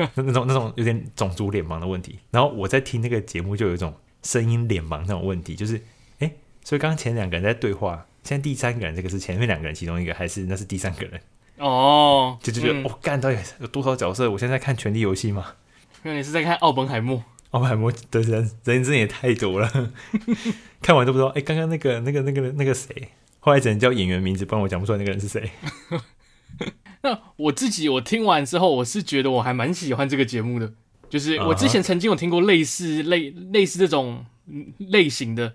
[0.15, 2.19] 那种那种有点种族脸盲的问题。
[2.31, 5.81] 然后我在听那个节目，就有一种声音脸盲那种问题，就是，
[6.19, 6.31] 哎，
[6.63, 11.19] 所以刚刚前两个人在对话，现在第三个人这个是前面两个人其中一个，还是那是第三个人？
[11.57, 14.31] 哦，就就觉得，我干、嗯哦、到底有多少角色？
[14.31, 15.55] 我现在在看《权力游戏》吗？
[16.03, 19.91] 那你是在看奥本海默，奥本海默的人人真也太多了，
[20.81, 21.29] 看完都不知道。
[21.29, 25.49] 哎，刚刚那个那个那个那个谁，后来只能叫演员名字，不然我讲不出来那个人是谁。
[27.03, 30.73] 那我自己我听完之后，我是觉得我还蛮喜欢这个节目的，
[31.09, 34.25] 就是我之前曾经有听过类似类类似这种
[34.77, 35.53] 类型的，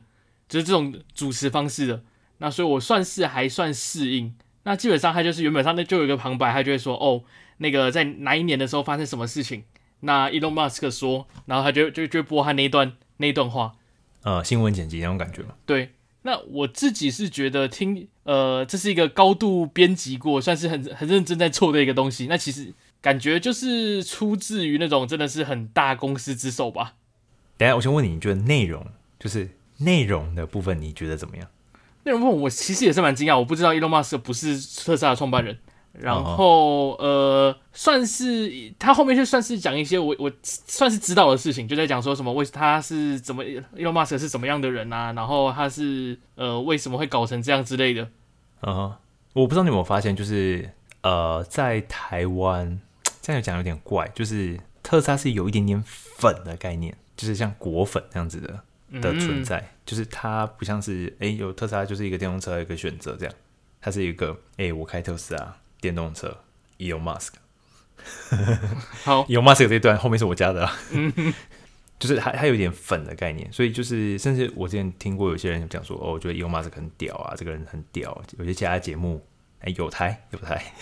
[0.49, 2.03] 就是这种主持方式的。
[2.39, 4.35] 那所以我算是还算适应。
[4.65, 7.23] 那基本上他就是原本上那就有一个旁白，他就会说哦，
[7.59, 9.65] 那个在哪一年的时候发生什么事情。
[10.05, 13.75] 那 Elon Musk 说，然后他就就就播他那一段那一段话，
[14.23, 15.55] 呃，新闻剪辑那种感觉嘛。
[15.65, 22.27] 对，那我自己是觉得听，呃，这是一个高度编辑过，算是很很认真在做的一个东西。
[22.27, 26.95] 那其实感觉就是出自于那种真的是很大公司之手吧。
[27.57, 28.85] 等下，我先问你，你觉得内容
[29.19, 31.49] 就是内容的部分，你觉得怎么样？
[32.05, 35.59] 内容部分我其实也是蛮惊讶，我不知道 Elon Musk 不是特斯拉的创办人。
[35.93, 48.09] 然后呃，算是他后面就算是讲一些我我算是知道的事情，就在讲说什么为他是怎么 Elon Musk 是怎么样的人啊，然后他是呃为什么会搞成这样之类的。
[48.63, 48.97] 嗯哼，
[49.35, 50.71] 我不知道你有没有发现，就是
[51.03, 52.81] 呃在台湾
[53.21, 63.35] 这样讲有点怪，就是特斯拉是有一点点粉的概念，就是像果粉这样子的的存在，嗯、就是它不像是哎有特斯拉就是一个电动车的一个选择这样，
[63.81, 65.57] 它是一个哎我开特斯拉。
[65.83, 66.39] 电动车
[66.79, 67.33] ，Elon Musk，
[69.03, 70.79] 好，Elon Musk 这一段后面是我加的啦，
[71.99, 79.27] 就是还还有一点粉的概念，所以就是甚至我之前听过有些人讲说，哦，我觉得 Elon Musk 很屌啊，这个人很屌，有些其他节目，
[79.59, 80.73] 哎，有台有台，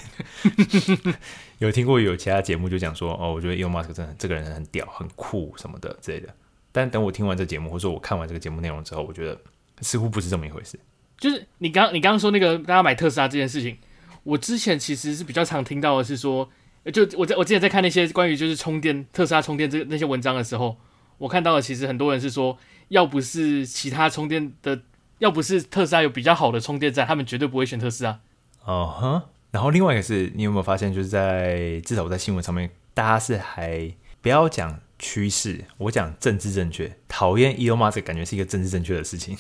[1.59, 6.29] 有听过有其他节目就讲说，哦，我觉得 Elon Musk 真的这个人很屌，很酷什么的之类的，
[6.73, 9.41] 但等我听完这节目，或者说我看完这个节目内容之后，我觉得
[9.81, 10.79] 似乎不是这么一回事，
[11.17, 13.79] 就是你刚你刚刚说那个大家买特斯拉这件事情。
[14.23, 16.51] 我之前其实是比较常听到的是说，
[16.93, 20.77] 就我在我之前在看那些关于就是充电特斯拉充电这那些文章的时候，
[21.19, 24.83] 我看到的其实很多人是说，要不是其他充电的，
[25.19, 28.21] 要不是特斯拉有比较好的充电站，他们绝对不会选特斯拉。
[28.65, 39.37] 哦哼、然后另外一个是你有没有发现，就是在至少我在新闻上面，大家是还不要讲趋势，我讲政治正确，讨厌 Elon Musk 感觉是一个政治正确的事情。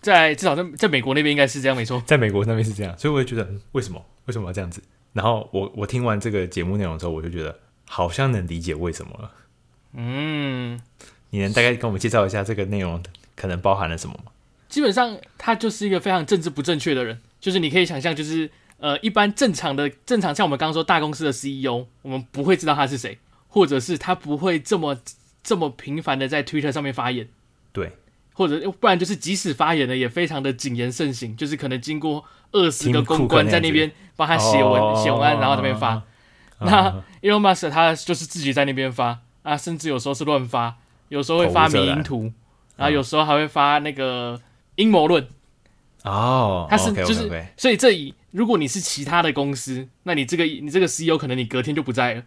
[0.00, 2.02] 在至少在在美国那边应该是这样，没错。
[2.06, 4.82] 在美国那边是这样，所以我就觉得为什么为什么要这样子？
[5.12, 7.58] 然后我我听完这个节目内容之后，我就觉得
[7.88, 9.30] 好像能理解为什么了。
[9.94, 10.80] 嗯，
[11.30, 13.02] 你能大概跟我们介绍一下这个内容
[13.34, 14.30] 可能包含了什么吗？
[14.68, 24.96] 基本上他就是一个非常政治不正确的人，就是你可以想象，就是呃一般正常的正常像我们刚刚说大公司的 CEO，我们不会知道他是谁，或者是他不会这么
[25.42, 27.28] 这么频繁的在 Twitter 上面发言。
[27.72, 27.90] 对，
[28.32, 35.94] 或者不然就是即使发言了，也非常的谨言慎行，就是可能经过二十个公关在那边帮他写文写文案，然后在那边发。
[35.94, 36.02] 哦、
[36.60, 36.90] 那
[37.22, 40.76] Elon Musk 他就是自己在那边发啊，甚至有时候是乱发，
[41.08, 42.32] 有时候会发迷因图，
[42.76, 44.40] 然后有时候还会发那个
[44.76, 45.26] 阴谋论。
[46.02, 52.20] 哦，他是.就是，所以这一如果你是其他的公司，那你这个你这个 CEO 可能你隔天就不在了。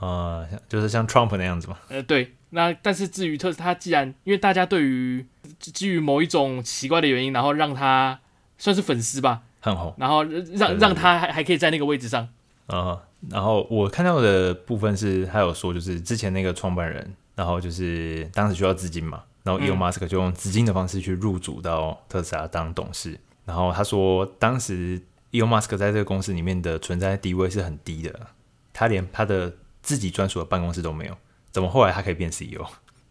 [0.00, 1.76] 啊、呃，就是像 Trump 那样子嘛。
[1.88, 2.34] 呃，对。
[2.50, 5.24] 那但是至于特斯拉，他既然因为大家对于
[5.60, 8.18] 基于某一种奇怪的原因，然后让他
[8.58, 12.22] 算是粉丝吧，很红，然后让让他还还可以在那个位置上。
[12.66, 23.18] 啊、呃，然后我看到的部分是，他有说就是之前那个创办人，然后就是当时需要资金嘛，然后 Elon Musk 就用资金的方式去入主到特斯拉当董事。
[23.44, 28.28] 然后他说，当时 Elon Musk 在这个公司里面的存在地位是很低的，
[28.72, 31.16] 他连他的自己专属的办公室都没有。
[31.50, 32.64] 怎么后来他可以变 CEO？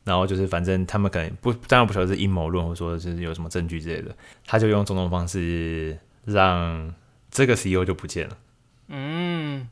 [0.06, 4.16] 然后就是反正他们可能不，当然不晓得是阴谋论，或者说就是有什么证据之类的。
[4.46, 6.94] 他就用种种方式让
[7.30, 8.38] 这个 CEO 就不见了。
[8.88, 9.68] 嗯，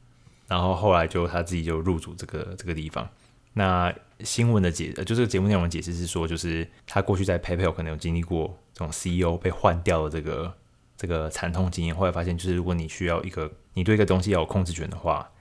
[0.47, 3.09] 然后后来就他自己就入主这个这个地方。
[3.53, 10.53] 那新闻的解，就是节目内容的解释是说，就是他过去在 PayPal 可能有经历过这种 CEO 被换掉的这个
[10.95, 11.95] 这个惨痛经验。
[11.95, 15.31] 后来发现，就是如果你需要一个你对一个东西要有控制权的话，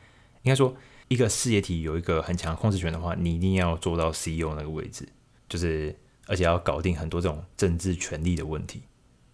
[0.42, 0.75] 应该说。
[1.09, 5.09] 一个事业体有一个很强控制权的话，你一定要做到 CEO 那个位置，
[5.49, 5.95] 就是
[6.27, 8.83] 而且要搞定很多这种政治权力的问题。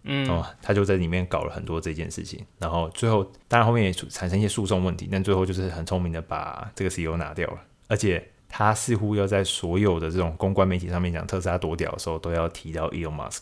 [0.03, 13.39] 嗯，哦，他就在里面搞了很多这件事情，然后最后当然后面也产生一些诉讼问题，但最后就是很聪明的把这个 CEO 拿掉了，而且他似乎要在所有的这种公关媒体上面讲特斯拉多屌的时候，都要提到 Elon Musk。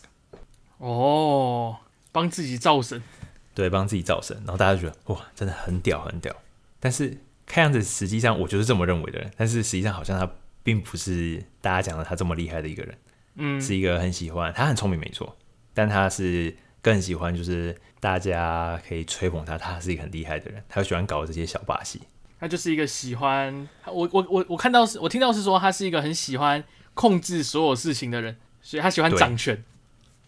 [0.78, 1.76] 哦，
[2.12, 3.02] 帮自己造神，
[3.54, 6.34] 对，帮自己造神，然后大家就觉得哇，真的很屌很屌，
[6.80, 7.18] 但是。
[7.46, 10.30] 看样子，实际上我就是这么认为的人，但是实际上好像他
[10.62, 12.98] 并不是大家讲的他这么厉害的一个人，
[13.36, 15.36] 嗯，是一个很喜欢他很聪明没错，
[15.74, 22.00] 但他是更喜欢就是大家可以吹捧他，他是一个很厉害的人，他喜欢搞这些小把戏，
[22.38, 26.62] 他就是一个喜欢我我我我看到是我听到是说他是一个很喜欢
[26.94, 29.62] 控制所有事情的人，所以他喜欢掌权，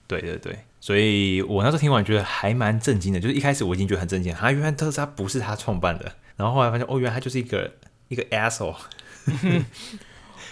[0.07, 0.53] 对，对对。
[0.53, 6.13] 对，所以我那时候听完觉得还蛮震惊的，就是一开始我已经觉得很震惊，他原来特斯拉不是他创办的。
[6.37, 7.73] 然后后来发现，哦，原来他就是一个
[8.09, 8.77] 一个 asshole。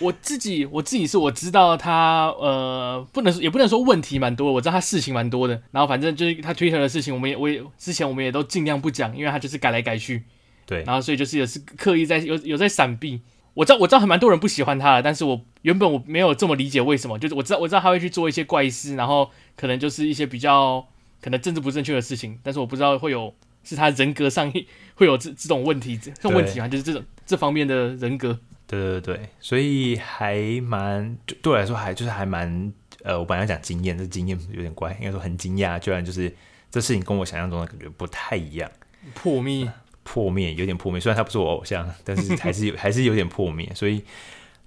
[0.00, 5.62] 我自己我自己是我知道他呃，不能说也不能说问题蛮多，我知道他事情蛮多的。
[5.70, 10.24] 然后反正就是他 Twitter 的事情，我们也我也之前我们也都尽量不讲，因为他就是改来改去。
[10.66, 10.82] 对。
[10.84, 13.20] 然后所以就是也是刻意在有有在闪避。
[13.54, 20.84] 我知道我知道还蛮多人不喜欢他的，但是我原本我没有这么理解为什么，就是我知道我知道他会去做一些怪事，然后可能就是一些比较
[21.20, 23.34] 可能政治不正确的事情，但是我不知道会有。
[23.64, 24.52] 是他人格上
[24.94, 28.38] 会有这这种问题，这种问题啊，就是这种这方面的人格。
[28.66, 32.72] 对对对，所以还蛮对我来说还就是还蛮
[33.02, 36.34] 呃，我本来要讲经验，这经验有点怪，应该说很惊讶，居然就是
[36.70, 38.70] 这事情跟我想象中的感觉不太一样，
[39.14, 39.70] 破灭，
[40.04, 40.98] 破灭，有点破灭。
[40.98, 43.70] 虽然他不是我偶像，但是还是有 还是有点破灭。
[43.74, 44.02] 所以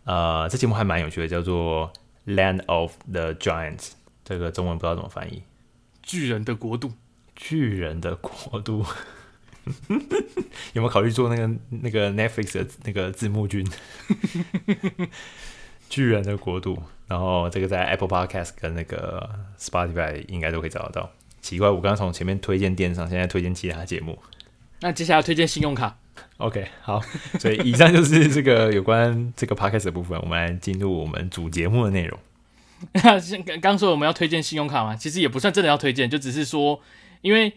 [0.03, 1.91] 呃，这节目还蛮有趣的，叫做
[2.35, 3.77] 《Land of the Giants》，
[4.23, 5.41] 这个中文不知道怎么翻译，
[6.03, 6.91] 巨人的国度。
[7.35, 8.85] 巨人的国度，
[10.73, 13.65] 有没有考虑做那个那个 Netflix 的那个字幕君？
[15.89, 21.11] 巨人的国度，然后这个在 Apple Podcast 跟那个 Spotify 应该都可以找得到。
[21.41, 24.17] 奇怪，我刚刚从前面推荐电商，现在推荐其他节目。
[24.79, 25.97] 那接下来推荐信用卡。
[26.37, 26.99] OK，好，
[27.39, 30.19] 所以以上就是这个有关这个 Podcast 的部分。
[30.21, 32.19] 我们来进入我们主节目的内容。
[33.45, 36.81] 刚 刚说我们要推荐信用卡嘛，其实也不算真的要推荐，就只是说。
[37.25, 37.51] 因为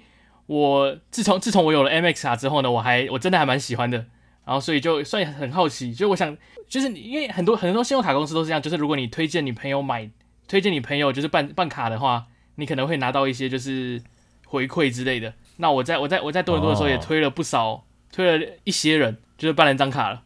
[0.46, 3.98] 我自从自从我有了 Amex 卡之后呢，我还我真的还蛮喜欢的，
[4.46, 6.34] 然后所以就算很好奇，就我想
[6.66, 10.10] 就是因为很多很多信用卡公司都是这样，就是如果你推荐你朋友买，
[10.48, 14.02] 推荐你朋友就是办办卡的话，你可能会拿到一些就是
[14.46, 15.34] 回馈之类的。
[15.58, 20.22] 那我在我在我在多伦多的时候也推了不少，哦、推了一些人就是办了张卡了。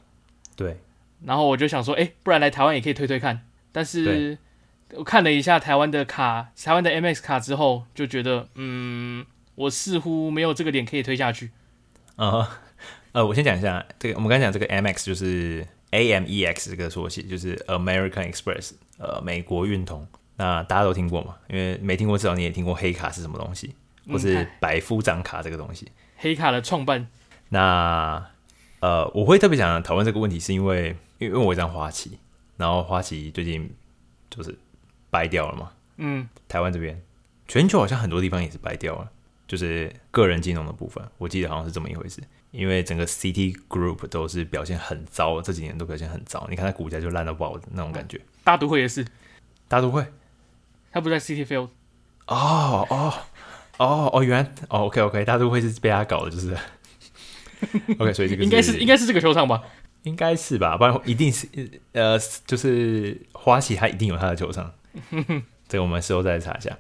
[0.54, 0.78] 对。
[1.24, 3.46] 然后我就想说，哎，不然来台湾也可以推推看。
[3.72, 4.36] 但是
[4.96, 9.26] 我看了一下台湾的卡，台湾的 Amex 卡之后，就觉得嗯。
[9.54, 11.50] 我似乎没有这个脸可以推下去。
[12.16, 12.48] 呃，
[13.12, 20.08] 呃，我先讲一下这个，我们刚才讲这个 Amex 就是 A M E X 这个缩写，就是 American Express，呃，美国运通。
[20.36, 21.36] 那大家都听过嘛？
[21.50, 23.74] 因为没听过，至少你也听过黑卡是什么东西，
[24.08, 25.84] 或是百夫长卡这个东西。
[25.84, 27.06] 嗯、黑卡的创办。
[27.50, 28.24] 那
[28.80, 32.18] 呃，我会特别想讨论这个问题，是因为因为我有一张花旗，
[32.56, 33.70] 然后花旗最近
[34.30, 34.58] 就是
[35.12, 35.70] 掰掉了嘛。
[35.98, 36.28] 嗯。
[36.48, 37.00] 台湾这边，
[37.46, 39.08] 全球好像很多地方也是掰掉了。
[39.46, 42.22] 就是个人金融的部分，我记得好像是这么一回事。
[42.52, 46.46] 因为整个 City Group 都是表现很糟，这几年都表现很糟。
[46.50, 48.20] 你看它股价就烂到爆的那种感觉。
[48.44, 49.06] 大都会也是，
[49.68, 50.04] 大都会，
[50.90, 51.68] 他不在 Citi Field。
[52.26, 53.14] 哦哦
[53.78, 56.56] 哦哦，原来哦，OK OK，大都会是被他搞的，就是
[57.98, 59.62] OK，所以这个应该是应该是这个球场吧？
[60.02, 61.48] 应该是吧，不然一定是
[61.92, 64.72] 呃，就是花旗他一定有他的球场，
[65.68, 66.76] 这个我们事后再查一下。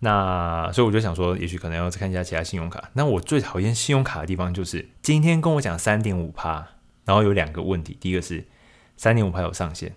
[0.00, 2.90] 那所以我就想说，也许可能要再看一下其他信用卡。
[2.92, 6.68] 那我最讨厌信用卡的地方就是今天跟我讲三点五趴，
[7.06, 8.44] 然后有两个问题，第一个是
[8.98, 9.94] 三点五趴有上限，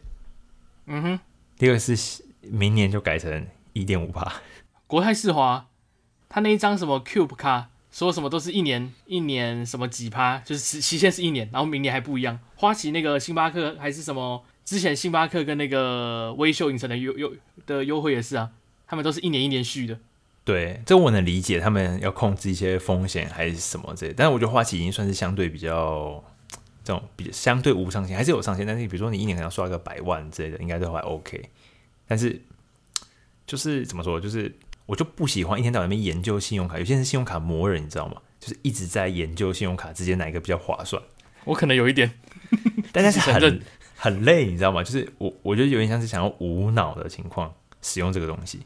[0.85, 1.19] 嗯哼，
[1.57, 4.31] 第二个是明年就改成一点五趴。
[4.87, 5.67] 国泰世华
[6.29, 12.39] 他那一张什么 Cube 卡，说什么都是一年一年什么几趴，就是期限是一年，然后明年还不一样。
[12.55, 17.33] 花旗那个星巴克还是什么，之前星巴克跟那个微秀影城的优优
[17.65, 18.51] 的优惠也是啊。
[18.85, 19.97] 他们都是一年一年续的，
[20.43, 24.13] 对，这我能理解，他们要控制一些风险还是什么之类。
[24.15, 26.23] 但是我觉得花旗已经算是相对比较
[26.83, 28.63] 这种比较相对无上限，还是有上限。
[28.63, 31.49] 但是比如说你一年可能要刷个百万之类的，应该都还 OK。
[32.07, 32.39] 但是
[33.47, 34.55] 就是怎么说，就是
[34.85, 38.21] 我就不喜欢一天到晚那边研究信用卡，有些人信用卡磨人，你知道吗？
[38.39, 41.01] 就是一直在研究信用卡之间哪一个比较划算。
[41.45, 42.11] 我可能有一点，
[42.91, 43.61] 但是很
[44.01, 44.81] 很累，你知道吗？
[44.81, 48.61] 就是我我觉得有点像是想要无脑的情况使用这个东西。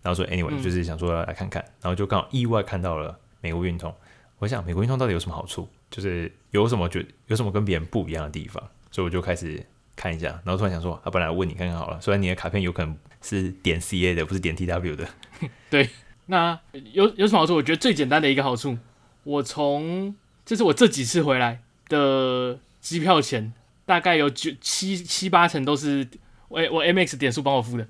[0.00, 3.92] 然后说，anyway，就是想说来看看，嗯、然后就刚好意外看到了美国运通。
[4.38, 5.68] 我想美国运通到底有什么好处？
[5.90, 8.62] 就是有什么觉有什么跟别人不一样的地方？
[8.92, 12.00] 所以我就开始看一下，然后突然想说，啊，本来问你看看好了。
[12.00, 15.06] 虽然你的卡片有可能是点 CA 的，不是点 TW 的。
[15.68, 15.90] 对，
[16.26, 16.58] 那
[16.92, 17.56] 有有什么好处？
[17.56, 18.78] 我觉得最简单的一个好处，
[19.24, 20.14] 我从
[20.46, 23.52] 这是我这几次回来的机票钱，
[23.90, 26.06] 大概有九七七八成都是
[26.46, 27.84] 我我 MX 点数帮我付的。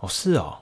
[0.00, 0.58] 哦，是哦。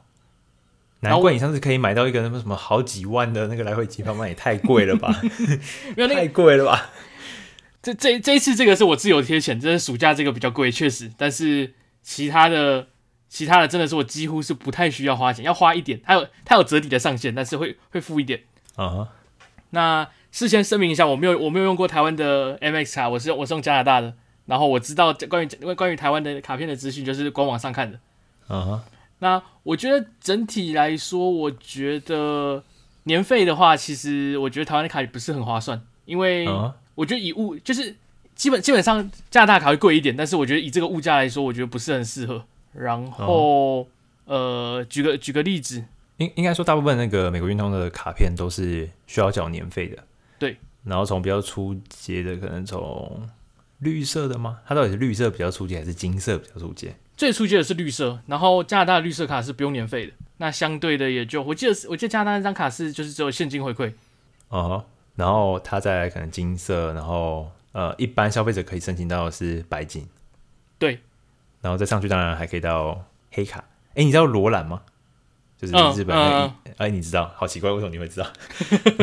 [1.01, 5.13] 难怪你上次可以买到一个什么什么好几万的那个来回机票，那也太贵了吧？
[6.15, 6.91] 太贵了吧？
[7.83, 11.11] 这这这一次这个是我自由贴钱，这是暑假这个比较贵，确实。
[11.17, 12.87] 但是其他的
[13.29, 18.45] 其他的真的是我几乎是不太需要花钱，要花一点，它有它有折抵的上限，但是会会付一点
[18.77, 18.85] 啊。
[18.85, 19.09] Uh huh.
[19.71, 24.15] 那事先声明一下，我没有我没有用过台湾的 MX 卡，我是我是用加拿大的。
[24.47, 27.99] 然后我知道关于关于台湾的卡片的资讯，就是官网上看的
[28.49, 28.57] 啊。
[28.57, 28.81] Uh.
[29.19, 32.63] 那我觉得整体来说，我觉得
[33.05, 36.47] 年费的话，其实我觉得台湾的卡也不是很划算，因为
[36.95, 37.97] 我觉得以物就是
[38.35, 42.45] 基本基本上加拿大卡会贵一点，但是我觉得以这个物价来说，我觉得不是很适合。
[42.75, 43.89] 然后
[44.27, 45.83] 呃，举个举个例子，
[46.19, 50.05] 应应该说大部分那个美国运通的卡片都是需要缴年费的，
[50.39, 50.59] 对。
[50.85, 53.27] 然后从比较初阶的，可能从
[53.79, 54.59] 绿色的吗？
[54.67, 56.95] 它到底是绿色比较出街，还是金色比较出街？
[57.17, 60.13] 最出街的是绿色，然后加拿大的绿色卡是不用年费的。
[60.39, 63.93] 那相对的也就我记得，我记得加拿大那张卡是就是只有现金回馈。
[64.49, 64.85] 哦、uh，huh,
[65.17, 70.07] 然后它在可能金色，然后呃，一般消费者可以申请到的是白金。
[70.79, 71.01] 对，
[71.63, 73.65] 然后再上去当然还可以到黑卡。
[73.95, 74.83] 哎，你知道罗兰吗？
[75.59, 76.23] 就是日本的。
[76.77, 77.33] 哎、uh, uh, 你知道？
[77.35, 78.27] 好奇怪，为什么你会知道？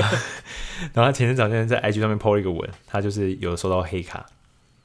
[0.94, 4.24] 然后他前天早上在 IG 上面 po 了一个文，他就是有收到黑卡。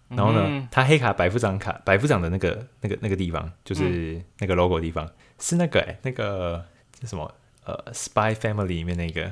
[0.09, 6.64] 然后呢，嗯、他黑卡百夫长卡百夫长的那个那个那个地方，就是那个 logo 的地方，嗯、是那个哎、欸，那个
[7.05, 9.31] 什么呃，Spy Family 里面那个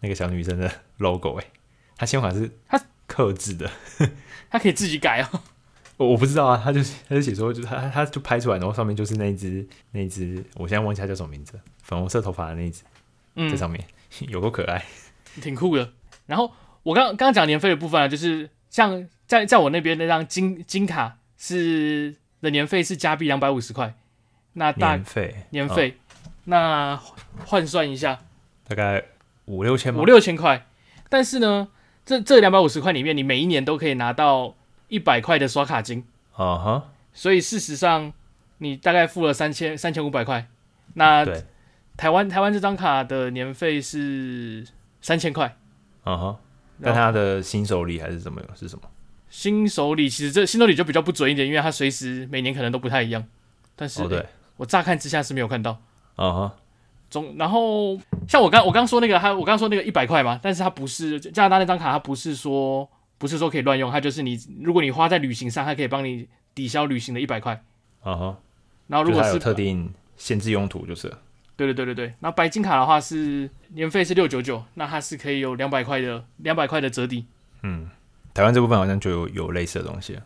[0.00, 1.50] 那个小女生的 logo 哎、欸，
[1.96, 3.70] 他信用卡是他客制的，
[4.50, 5.40] 他可以自己改哦。
[5.96, 12.82] 我我不知道啊，他就他就写说，就他他就拍出来，然后上面就是那一只那一只，我现在忘记他叫什么名字，粉红色头发的那一只，
[13.36, 13.86] 嗯、在上面
[14.28, 14.84] 有够可爱，
[15.40, 15.92] 挺酷的。
[16.26, 16.50] 然后
[16.82, 19.08] 我刚刚刚讲年费的部分啊，就是像。
[19.26, 23.94] 在在我那边那张金金卡是的年费是加币两百五十块，
[24.52, 25.94] 那大年费年费，哦、
[26.44, 27.00] 那
[27.46, 28.20] 换算一下，
[28.68, 29.02] 大概
[29.46, 30.66] 五六千五六千块。
[31.08, 31.68] 但是呢，
[32.04, 34.54] 这这两百五十块里面，你每一年都可以拿到
[34.88, 36.90] 一百块的刷卡金啊哈。
[37.14, 38.12] 所以事实上，
[38.58, 40.46] 你大概付了三千三千五百块。
[40.92, 41.44] 那对
[41.96, 44.66] 台湾台湾这张卡的年费是
[45.00, 45.56] 三千块
[46.02, 46.40] 啊哈。
[46.78, 48.50] 那他的新手礼还是怎么样？
[48.56, 48.82] 是什么？
[49.30, 53.24] 新手礼其实这新手礼就比较不准一点，因为它随时每年可能都不太一样。
[53.74, 54.24] 但是，对
[54.56, 55.72] 我乍看之下是没有看到。
[56.16, 56.54] 啊哈。
[57.10, 67.62] 中然后像我刚我刚说那个，他我刚说那个一百块嘛，但是它不是加拿大那张卡，它不是说不是说可以乱用，它就是你如果你花在旅行上，它可以帮你抵消旅行的一百块。
[68.02, 68.38] 啊哈。
[68.86, 71.12] 然后如果是特定限制用途，就是。
[71.56, 72.14] 对对对对对。
[72.20, 77.26] 那白金卡的话是年费是六九九，那它是可以有两百块的两百块的折抵。
[77.62, 77.90] 嗯。
[78.32, 80.18] 台湾这部分好像就有有类似的东西，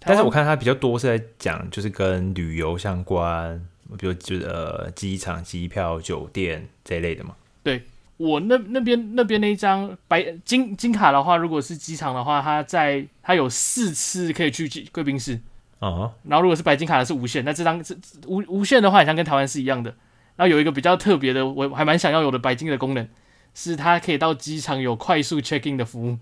[0.00, 3.58] 但是我看它比较多是在讲就是跟旅游相关，
[3.96, 7.34] 比如就是呃机场、机票、酒店这一类的嘛。
[7.62, 7.84] 对，
[8.18, 15.40] 我那那边那边那一张白金金卡的话，如果是机场的话，它在它有四次可以去贵宾室，
[15.78, 19.94] 啊哦，然后如果是白金卡的是无限，那这张这无无限的话，好像跟台湾是一样的。
[20.36, 23.08] 然后有一个比较特别的，我还蛮想要有的白金的功能，
[23.54, 26.18] 是它可以到机场有快速 check in 的服务。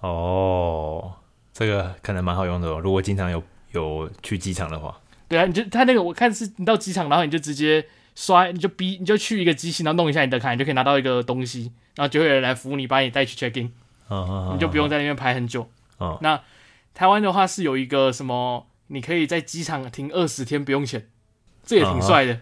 [0.00, 1.14] 哦，
[1.52, 2.78] 这个可能蛮好用的哦。
[2.78, 3.42] 如果经常有
[3.72, 13.72] 有去机场的话，对啊，你就它那个我看是你到机场，然后你就直接刷，你就逼你就去一个机器，然后弄一下你的卡，你就可以拿到一个东西，然后就会有人来服务你，把你带去 check in，
[14.08, 15.66] 哦哦，你就不用在那边排很久。
[15.96, 16.38] 哦，那
[16.92, 21.08] 台湾的话是有一个什么，你可以在机场停二十天不用钱，
[21.64, 22.38] 这也挺帅的。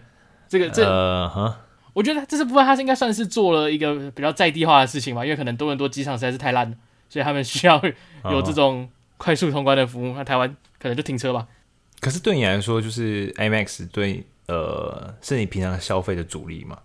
[0.53, 1.61] 这个这呃哈，
[1.93, 6.77] 我觉得这是部分，他是应该算是做了一个比较在地化的事情吧，因为可能多伦多机场实在是太烂了，
[7.09, 7.81] 所以他们需要
[8.25, 8.87] 有这种
[9.17, 10.13] 快速通关的服务。
[10.15, 11.47] 那台湾可能就停车吧。
[11.99, 16.77] 可是对你来说，就是 Amex 对呃是你平常消费的主力嘛？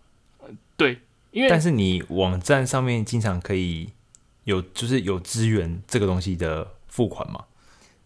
[0.78, 1.00] 对，
[1.32, 3.90] 因为但是你网站上面经常可以
[4.44, 7.44] 有就是有支援这个东西的付款嘛？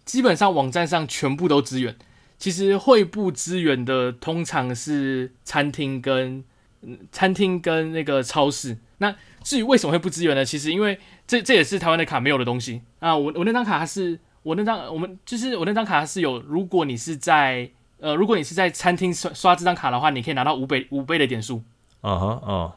[0.05, 1.95] 基本上网站上全部都支援。
[2.43, 6.43] 其实会不支援的通常是餐厅跟
[6.81, 8.77] 嗯餐厅跟那个超市。
[8.99, 9.15] 那
[9.45, 10.45] 至于为什么会不支援呢？
[10.45, 13.17] 其实因为这这也是台湾的卡没有的东西啊。
[13.17, 17.71] 我我那张卡它是我那张我们就是我那张卡它是有，如果你是在
[18.01, 21.63] 呃如果你是在餐厅刷刷这张卡的话，你可以拿到五倍五倍的点数。
[22.01, 22.75] 啊哈啊。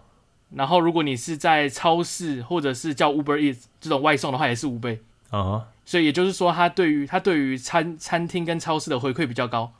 [0.51, 5.01] 然后如果你是在超市或者是叫 Uber Eats 这种外送的话，也是五倍。
[5.31, 5.67] 啊哈。
[5.85, 9.71] 所以也就是说，他对于他对于餐餐厅跟超市的回馈比较高，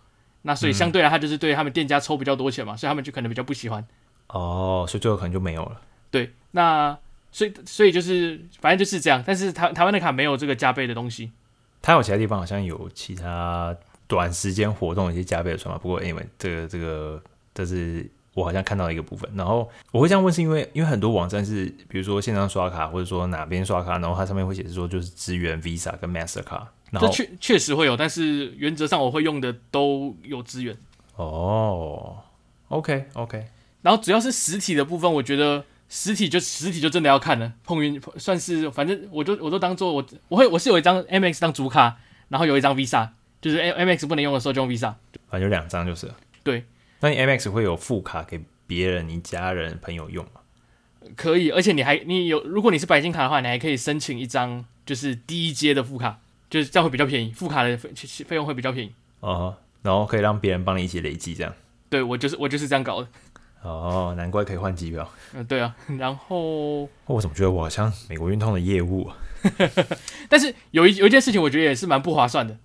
[0.44, 3.84] 那所以相对来，他就是对他们店家抽比较多钱嘛，所以他们就可能比较不喜欢。
[4.28, 5.82] 哦，所以最后可能就没有了。
[6.12, 6.98] 对，那
[7.32, 9.24] 所以所以就是反正就是这样。
[9.26, 11.32] 但是台台湾的卡没有这个加倍的东西。
[11.82, 13.76] 它有其他地方好像有其他
[14.08, 17.22] 短时间活动一些加倍的算法，不过 anyway，这个这个
[17.54, 18.10] 这是。
[18.36, 30.78] 我好像看到一个部分，然后我会这样问，是因为因为很多网站是，比如说线上刷卡，或者说哪边刷卡，然后它上面会显示说就是支援 Visa 跟 Mastercard，然后确确实会有，但是原则上我会用的都有支援。
[31.16, 32.18] 哦
[32.68, 33.48] ，OK OK，
[33.82, 43.08] 然后主要是实体的部分，我觉得实体就实体就真的要看了，碰运算是反正我就我都当做我我会我是有一张 MX 当主卡，然后有一张 Visa，
[43.40, 44.94] 就是 MX 不能用的时候就用 Visa，
[45.30, 46.12] 反正有两张就是
[46.44, 46.66] 对。
[47.06, 50.42] 那你 Amex 会有副卡给别人、你家人、朋友用吗？
[51.16, 57.92] 可以，而且你还你有，如果你是白金卡的话，你还可以申请一张就是低阶的副卡，就是这样会比较便宜，副卡的费
[58.26, 58.92] 费用会比较便宜。
[59.20, 61.54] 哦，然后可以让别人帮你一起累积，这样。
[61.92, 63.08] 对，我就是我就是这样搞的。
[63.62, 65.08] 哦，难怪可以换机票。
[65.36, 65.76] 嗯，对啊。
[66.00, 69.16] 然后我怎么觉得我好像美国运通的业务啊？
[70.28, 72.58] 但是有一有一件事情，我觉得也是蛮不划算的，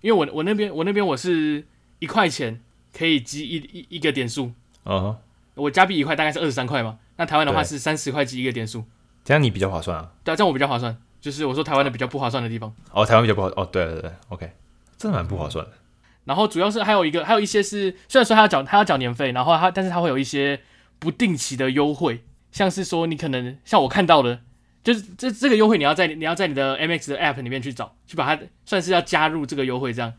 [0.00, 1.66] 因为我我那边我那边我是
[1.98, 2.60] 一块钱。
[2.96, 4.52] 可以积一一一个点数，
[4.84, 5.16] 哦、
[5.56, 5.62] uh，huh.
[5.62, 8.84] 我加币一块大概是二十三块嘛，那台湾的话是三十块积一个点数，
[9.24, 10.10] 这样你比较划算啊？
[10.24, 12.74] 对啊，这样我比较划算，就是我说台湾的比较不划算的地方。
[12.92, 14.50] 哦，台湾比较不划，哦，对对对，OK，
[14.96, 15.72] 真的蛮不划算的。
[16.24, 20.60] 然后主要是还有一个，还有一些是虽然说他要缴他要缴年费，然后他但是他会有一些
[20.98, 24.40] 不定期的优惠，像是说你可能像我看到的，
[24.82, 30.12] 就是这这个优惠你要在你要在你的 MX 的 App 里面去找，去把它算是要加入这个优惠这样，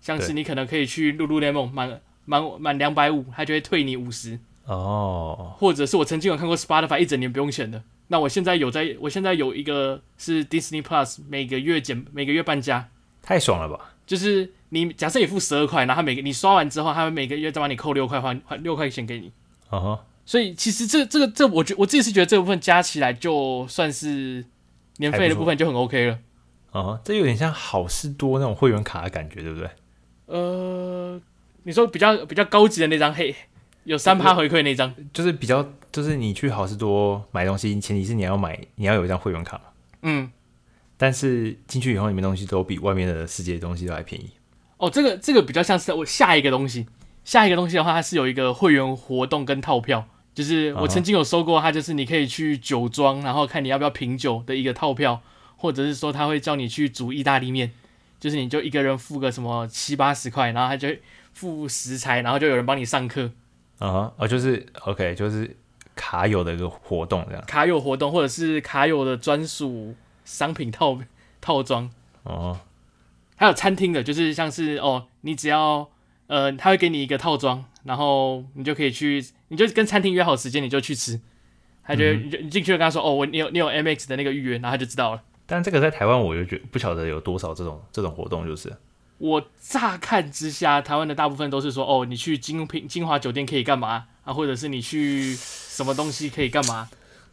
[0.00, 2.00] 像是你可能可以去 Lululemon 买。
[2.24, 5.54] 满满两百五，他就会退你五十哦。
[5.58, 12.88] 或者是我曾经有看过 Spotify 一整年不用钱的，那我现在有在，我现在有一个是 Disney Plus，每个月减每个月半价，
[13.22, 13.92] 太爽了吧！
[14.06, 19.32] 就是你假设你付十二块，然后他每个你刷完之后，他会每个月再帮你扣六块，还还六块钱给你。
[19.70, 20.10] 哦、uh.
[20.26, 24.44] 所以其实这这个这我觉我自己是觉得这部分加起来就算是
[24.98, 26.18] 年费的部分就很 OK 了。
[26.70, 27.00] 啊、uh，huh.
[27.04, 29.70] 这有点像好事多那种会员卡的感觉，对不对？
[30.26, 31.20] 呃。
[31.64, 33.34] 你说比较比较高级的那张黑，
[33.84, 39.64] 有三趴回馈那张，就是比较就是你去好事多买东西，前提是你要买你要有一张会员卡嘛。
[40.02, 40.30] 嗯，
[40.98, 44.30] 但是进去以后，里面东西都比外面的世界的东西都还便宜。
[44.76, 46.86] 哦，这个这个比较像是我下一个东西，
[47.24, 55.22] 下一个东西的话，它是有一个会员活动跟套票，就是我曾经有收过，它就是你可以去酒庄，然后看你要不要品酒的一个套票，
[55.56, 57.72] 或者是说他会叫你去煮意大利面，
[58.20, 60.88] 就是你就一个人付个什么七八十块，然后他就。
[61.34, 63.30] 付食材，然后就有人帮你上课。
[63.78, 65.56] 啊、uh，哦、就是 OK，就是
[65.96, 67.44] 卡友的一个活动这样。
[67.46, 70.98] 卡友活动，或者是卡友的专属商品套
[71.40, 71.90] 套装。
[72.22, 72.68] 哦、uh，huh.
[73.36, 75.90] 还有餐厅的，就是像是哦，你只要
[76.28, 81.20] 呃，他会给你一个套装，然后你就可以去，你就跟餐厅约好时间，你就去吃。
[81.82, 85.22] 他就、嗯、你就你进去就跟他说哦，我你有你有 MX 的那个预约，然后他就知道了。
[85.46, 88.72] 但这个在台湾我就觉不晓得有多少这种这种活动，就是。
[89.18, 94.32] 我乍看之下，台湾的大部分都是说，哦，你去精品金华酒店可以干嘛啊？
[94.32, 96.88] 或者是你去什么东西可以干嘛？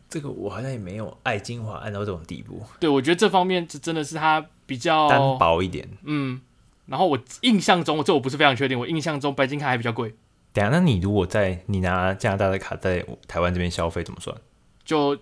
[0.09, 2.61] 这个我好像也没有爱精华爱到这种地步。
[2.79, 5.87] 对，我觉得这方面这真的是它比较单薄一点。
[6.03, 6.41] 嗯，
[6.85, 10.13] 然后我印象中，这我不是非常确定，我印象中白金卡还比较贵。
[10.51, 14.35] 等下，那你如果在你拿加拿大的卡在台湾这边消费怎么算？
[14.83, 15.17] 就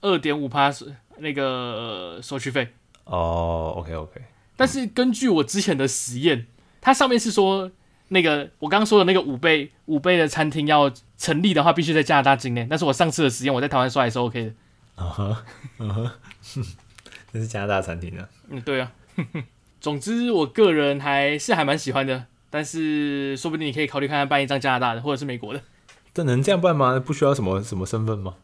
[0.00, 0.72] 二点五趴
[1.18, 2.68] 那个手续费。
[3.04, 4.20] 哦，OK OK。
[4.62, 6.46] 但是根据我之前的实验，
[6.80, 7.68] 它上面是说，
[8.10, 10.88] 那个我刚刚说的那个五倍五倍的餐厅要
[11.18, 12.64] 成立的话，必须在加拿大境内。
[12.70, 14.52] 但是我上次的实验，我在台湾刷也是 OK 的。
[14.94, 15.44] 啊哈，
[15.80, 16.10] 嗯哼，
[17.32, 18.28] 那是加拿大餐厅啊。
[18.50, 18.92] 嗯，对啊。
[19.80, 22.26] 总之，我个人还是还蛮喜欢的。
[22.48, 25.60] 但是，说不定你可以考虑看看办一张加拿大的，或者是美国的。
[26.14, 27.00] 这能这样办吗？
[27.00, 28.36] 不需要什么什么身份吗？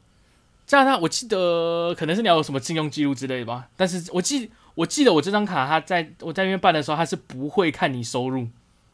[0.66, 3.68] 加拿大，我记得可能是你要有什么信用记录之类的吧。
[3.76, 8.46] 但是我记，我记得我这张卡，它在我在那边办的时候，它是不会看你收入，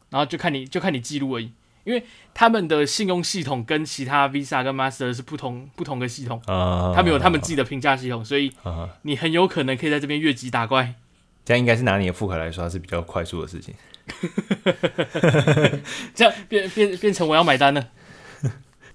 [0.09, 1.51] 然后就看你就看你记录而已。
[1.83, 8.51] 因为他们的信用系统跟其他 Visa 跟 Master 是不同不同的系统，啊，他们有他们自己的评价系统，所以
[9.03, 10.95] 你很有可能可以在这边越级打怪。
[11.45, 13.75] 这样应该是拿你的副卡来说，它是比较快速的事情。
[16.15, 17.89] 这样变变变成我要买单了，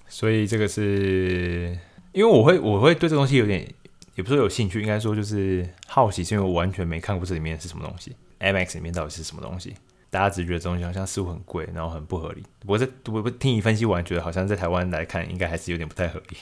[0.09, 1.79] 所以这个是
[2.11, 3.73] 因为我会我会对这东西有点，
[4.21, 9.75] 也不是说有兴趣，应该说就是好奇，是因为我完全没看过这里面是什么东西，Amex 里面到底是什么东西？
[10.11, 12.43] 大家只觉得这东西好像似乎很贵，然后很不合理。
[12.67, 16.37] 我这我不听你分析完，觉得好像在台湾来看，应该还是有点不太合理。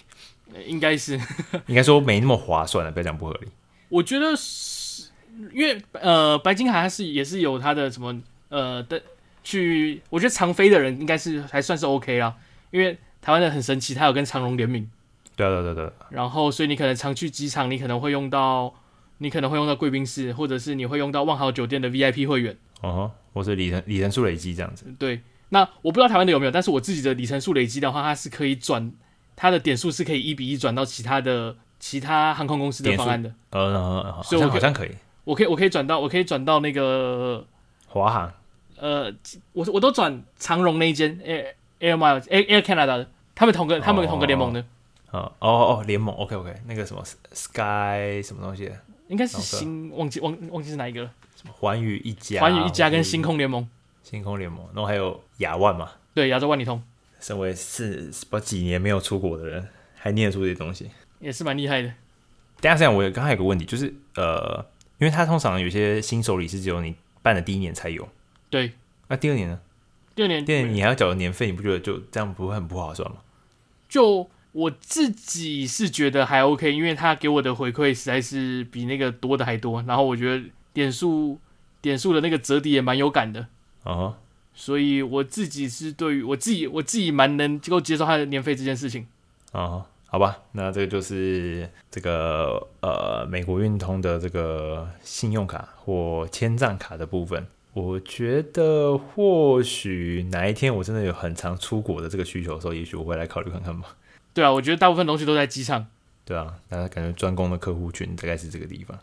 [0.67, 1.15] 应该是
[1.69, 3.49] 应该说没那么划算了，不要讲不合理。
[3.89, 5.11] 我觉得是
[5.53, 8.21] 因为呃，白金海它是也是有它的什么。
[8.49, 9.01] 呃的
[9.45, 12.35] 去，我觉得长飞的人应该是还算是 OK 啦，
[12.71, 14.91] 因为台湾的很神奇，他有跟长荣联名。
[15.39, 15.93] 对啊对对对。
[16.11, 18.75] 然后，所以你可能常去机场，你可能会用到，
[19.19, 22.57] 你可能会用到贵宾室，或者是你会用到万豪酒店的 VIP 会员。
[22.81, 24.85] 哦，或是里程里程数累积这样子。
[24.99, 25.21] 对，
[25.51, 28.93] 那我不知道台湾的有没有，但是我自己的里程数累积的话，它是可以转，
[29.37, 33.33] 它的点数是可以一比一转到其他的其他航空公司的方案的。
[33.51, 34.91] 呃，所以我好像可以，
[35.25, 37.47] 我可以我可以转到我可以转到那个
[37.87, 38.33] 华航。
[38.77, 39.13] 呃，
[39.53, 41.47] 我我都转长荣那一间 Air
[41.81, 44.61] Air Miles Air Air Canada 的，他们同个、哦、他们同个联盟的。
[44.61, 44.65] 哦
[45.11, 47.03] 哦哦，联盟 OK OK，那个什么
[47.33, 48.71] Sky 什么东西？
[49.09, 51.11] 应该是星忘记忘忘记是哪一个了。
[51.35, 52.41] 什么寰宇一家？
[52.41, 53.67] 寰宇一家跟星空联盟。
[54.03, 55.91] 星空联盟，然后还有亚万嘛？
[56.15, 56.83] 对，亚洲万里通。
[57.21, 60.91] 身为是不几年没有出国的人，还念出这些东西，
[61.21, 61.89] 也是蛮厉害的。
[62.61, 64.65] 等下这样，我刚才有个问题，就是呃，
[64.99, 68.09] 因为他通常有些新手礼是只有你办的第一年才有。
[68.51, 68.73] 对，
[69.09, 69.61] 那、啊、第二年呢？
[70.15, 73.19] 第二年，第二年你还要缴年费，你不觉得就这样不会很不划算吗？
[73.89, 74.29] 就
[74.59, 81.39] 我自己是觉得还 OK，因为他给我的回馈实在是比那个多的还多，然后我觉得点数
[81.81, 83.47] 点数的那个折抵也蛮有感的
[83.85, 84.15] 啊，uh -huh.
[84.55, 89.07] 所以我自己是对于我自己我自己蛮能够接受他的年费这件事情
[89.53, 89.83] 啊，uh -huh.
[90.11, 97.47] 好吧，那这个就是这个呃美国运通的这个信用卡或签账卡的部分。
[97.75, 103.95] 我觉得或许哪一天我真的有很常出国的这个需求的时候，也许我会来考虑看看吧。
[104.39, 105.85] 对啊，我觉得大部分东西都在机场。
[106.25, 108.97] 对啊，大家感觉专攻的客户群大概是这个地方。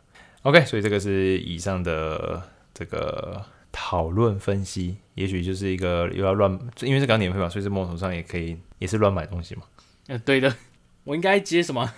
[0.44, 2.42] OK，所以这个是以上的
[2.74, 9.64] 这个讨论分析，也许就是一个又要乱，因为是刚年费嘛，所以是某种上也可以也是乱买东西嘛。
[10.08, 10.56] 嗯，对的。
[11.04, 11.92] 我应该接什么？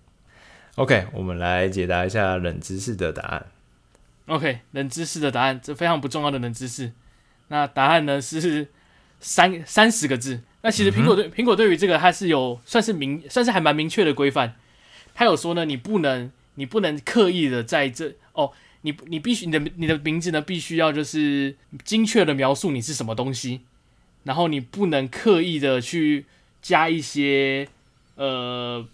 [0.76, 3.46] OK，我们来解答一下冷知识的答案。
[4.26, 6.92] OK，冷知识的答案，这非常不重要的冷知识。
[7.48, 8.68] 那答案呢是
[9.20, 10.42] 三三十个字。
[10.62, 14.56] 那其实苹果对苹果对于这个它是有算是明算是还蛮明确的规范。
[15.14, 18.52] 它有说呢，你不能你不能刻意的在这哦，
[18.82, 23.60] 你你必须你的你的名字呢必须要就是精确的描述你是什么东西，
[24.24, 26.26] 然后你不能刻意的去
[26.60, 27.68] 加一些
[28.16, 28.86] 呃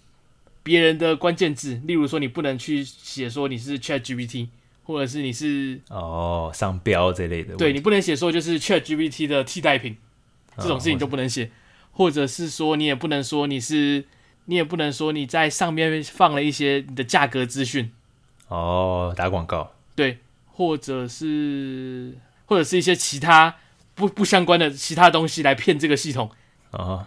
[0.62, 4.48] 别人的关键字，例如说你不能去写说你是 ChatGPT。
[4.86, 9.96] 或者是你是哦商标这类的，对，你不能写说就是 ChatGPT 的替代品，
[10.58, 11.50] 这种事情就不能写，哦，
[11.92, 14.04] 或者是说你也不能说你是，
[14.46, 17.92] 你也不能说你在上面放了一些你的价格资讯，
[18.48, 23.56] 哦，打广告，对，或者是或者是一些其他
[23.94, 26.30] 不不相关的其他东西来骗这个系统，
[26.70, 27.06] 哦，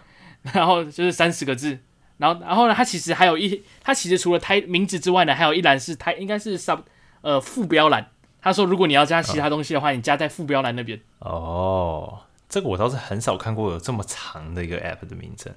[0.54, 1.80] 然后就是三十个字，
[2.18, 6.82] 然后然后呢，它其实还有一，它其实除了它名字之外呢，还有一栏是它应该是 sub。
[7.22, 11.02] 呃，副标栏，他说如果你要加其他东西的话，哦、你加在副标栏那边。
[11.18, 12.20] 哦，
[12.50, 15.54] 这个我倒是很少看过有这么长的一个 app 的名称。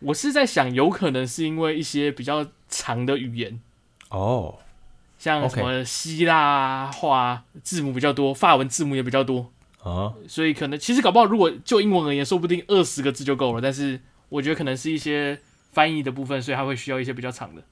[0.00, 3.60] 我是在想，有可能是因为一些比较长的语言
[4.10, 4.58] 哦，
[5.18, 13.60] 像什么希腊话字母比较多，法文字母也比较多啊、哦，所以可能其实搞不好，如果就英文而言，说不定二十个字就够了。
[13.60, 15.40] 但是我觉得可能是一些
[15.72, 17.62] 翻译的部分，所以它会需要一些比较长的。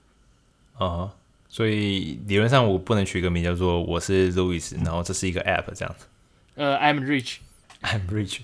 [0.75, 1.13] 啊、哦。
[1.49, 6.07] 所以理论上我不能取个名叫做我是 Louis，然后这是一个 app 这样子。
[6.57, 8.43] 呃，I'm rich，I'm rich，I'm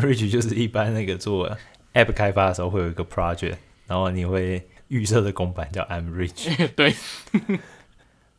[0.00, 1.56] rich 就是一般那个做
[1.94, 3.56] App 开发的时候会有一个 project，
[3.86, 6.68] 然后你会预设的公版叫 I'm rich。
[6.76, 6.94] 对。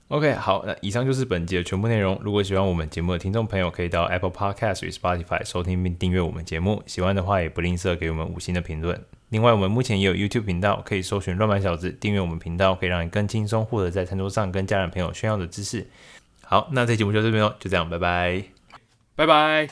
[0.10, 2.20] OK，好，那以上就是本集的全部内容。
[2.22, 6.84] 如果喜欢我们节目的听众朋友，可以到 Apple Podcast 与 Spotify 收听并订阅我们节目。
[6.86, 9.02] 喜欢的话，也不吝啬给我们五星的评论。
[9.30, 15.88] 另外，我们目前也有 YouTube 频道，可以搜寻“乱码小子”，订阅我们频道，可以让你更轻松获得在餐桌上跟家人朋友炫耀的知识。
[16.44, 18.44] 好，那这期节目就这边喽，就这样，拜拜，
[19.16, 19.70] 拜拜。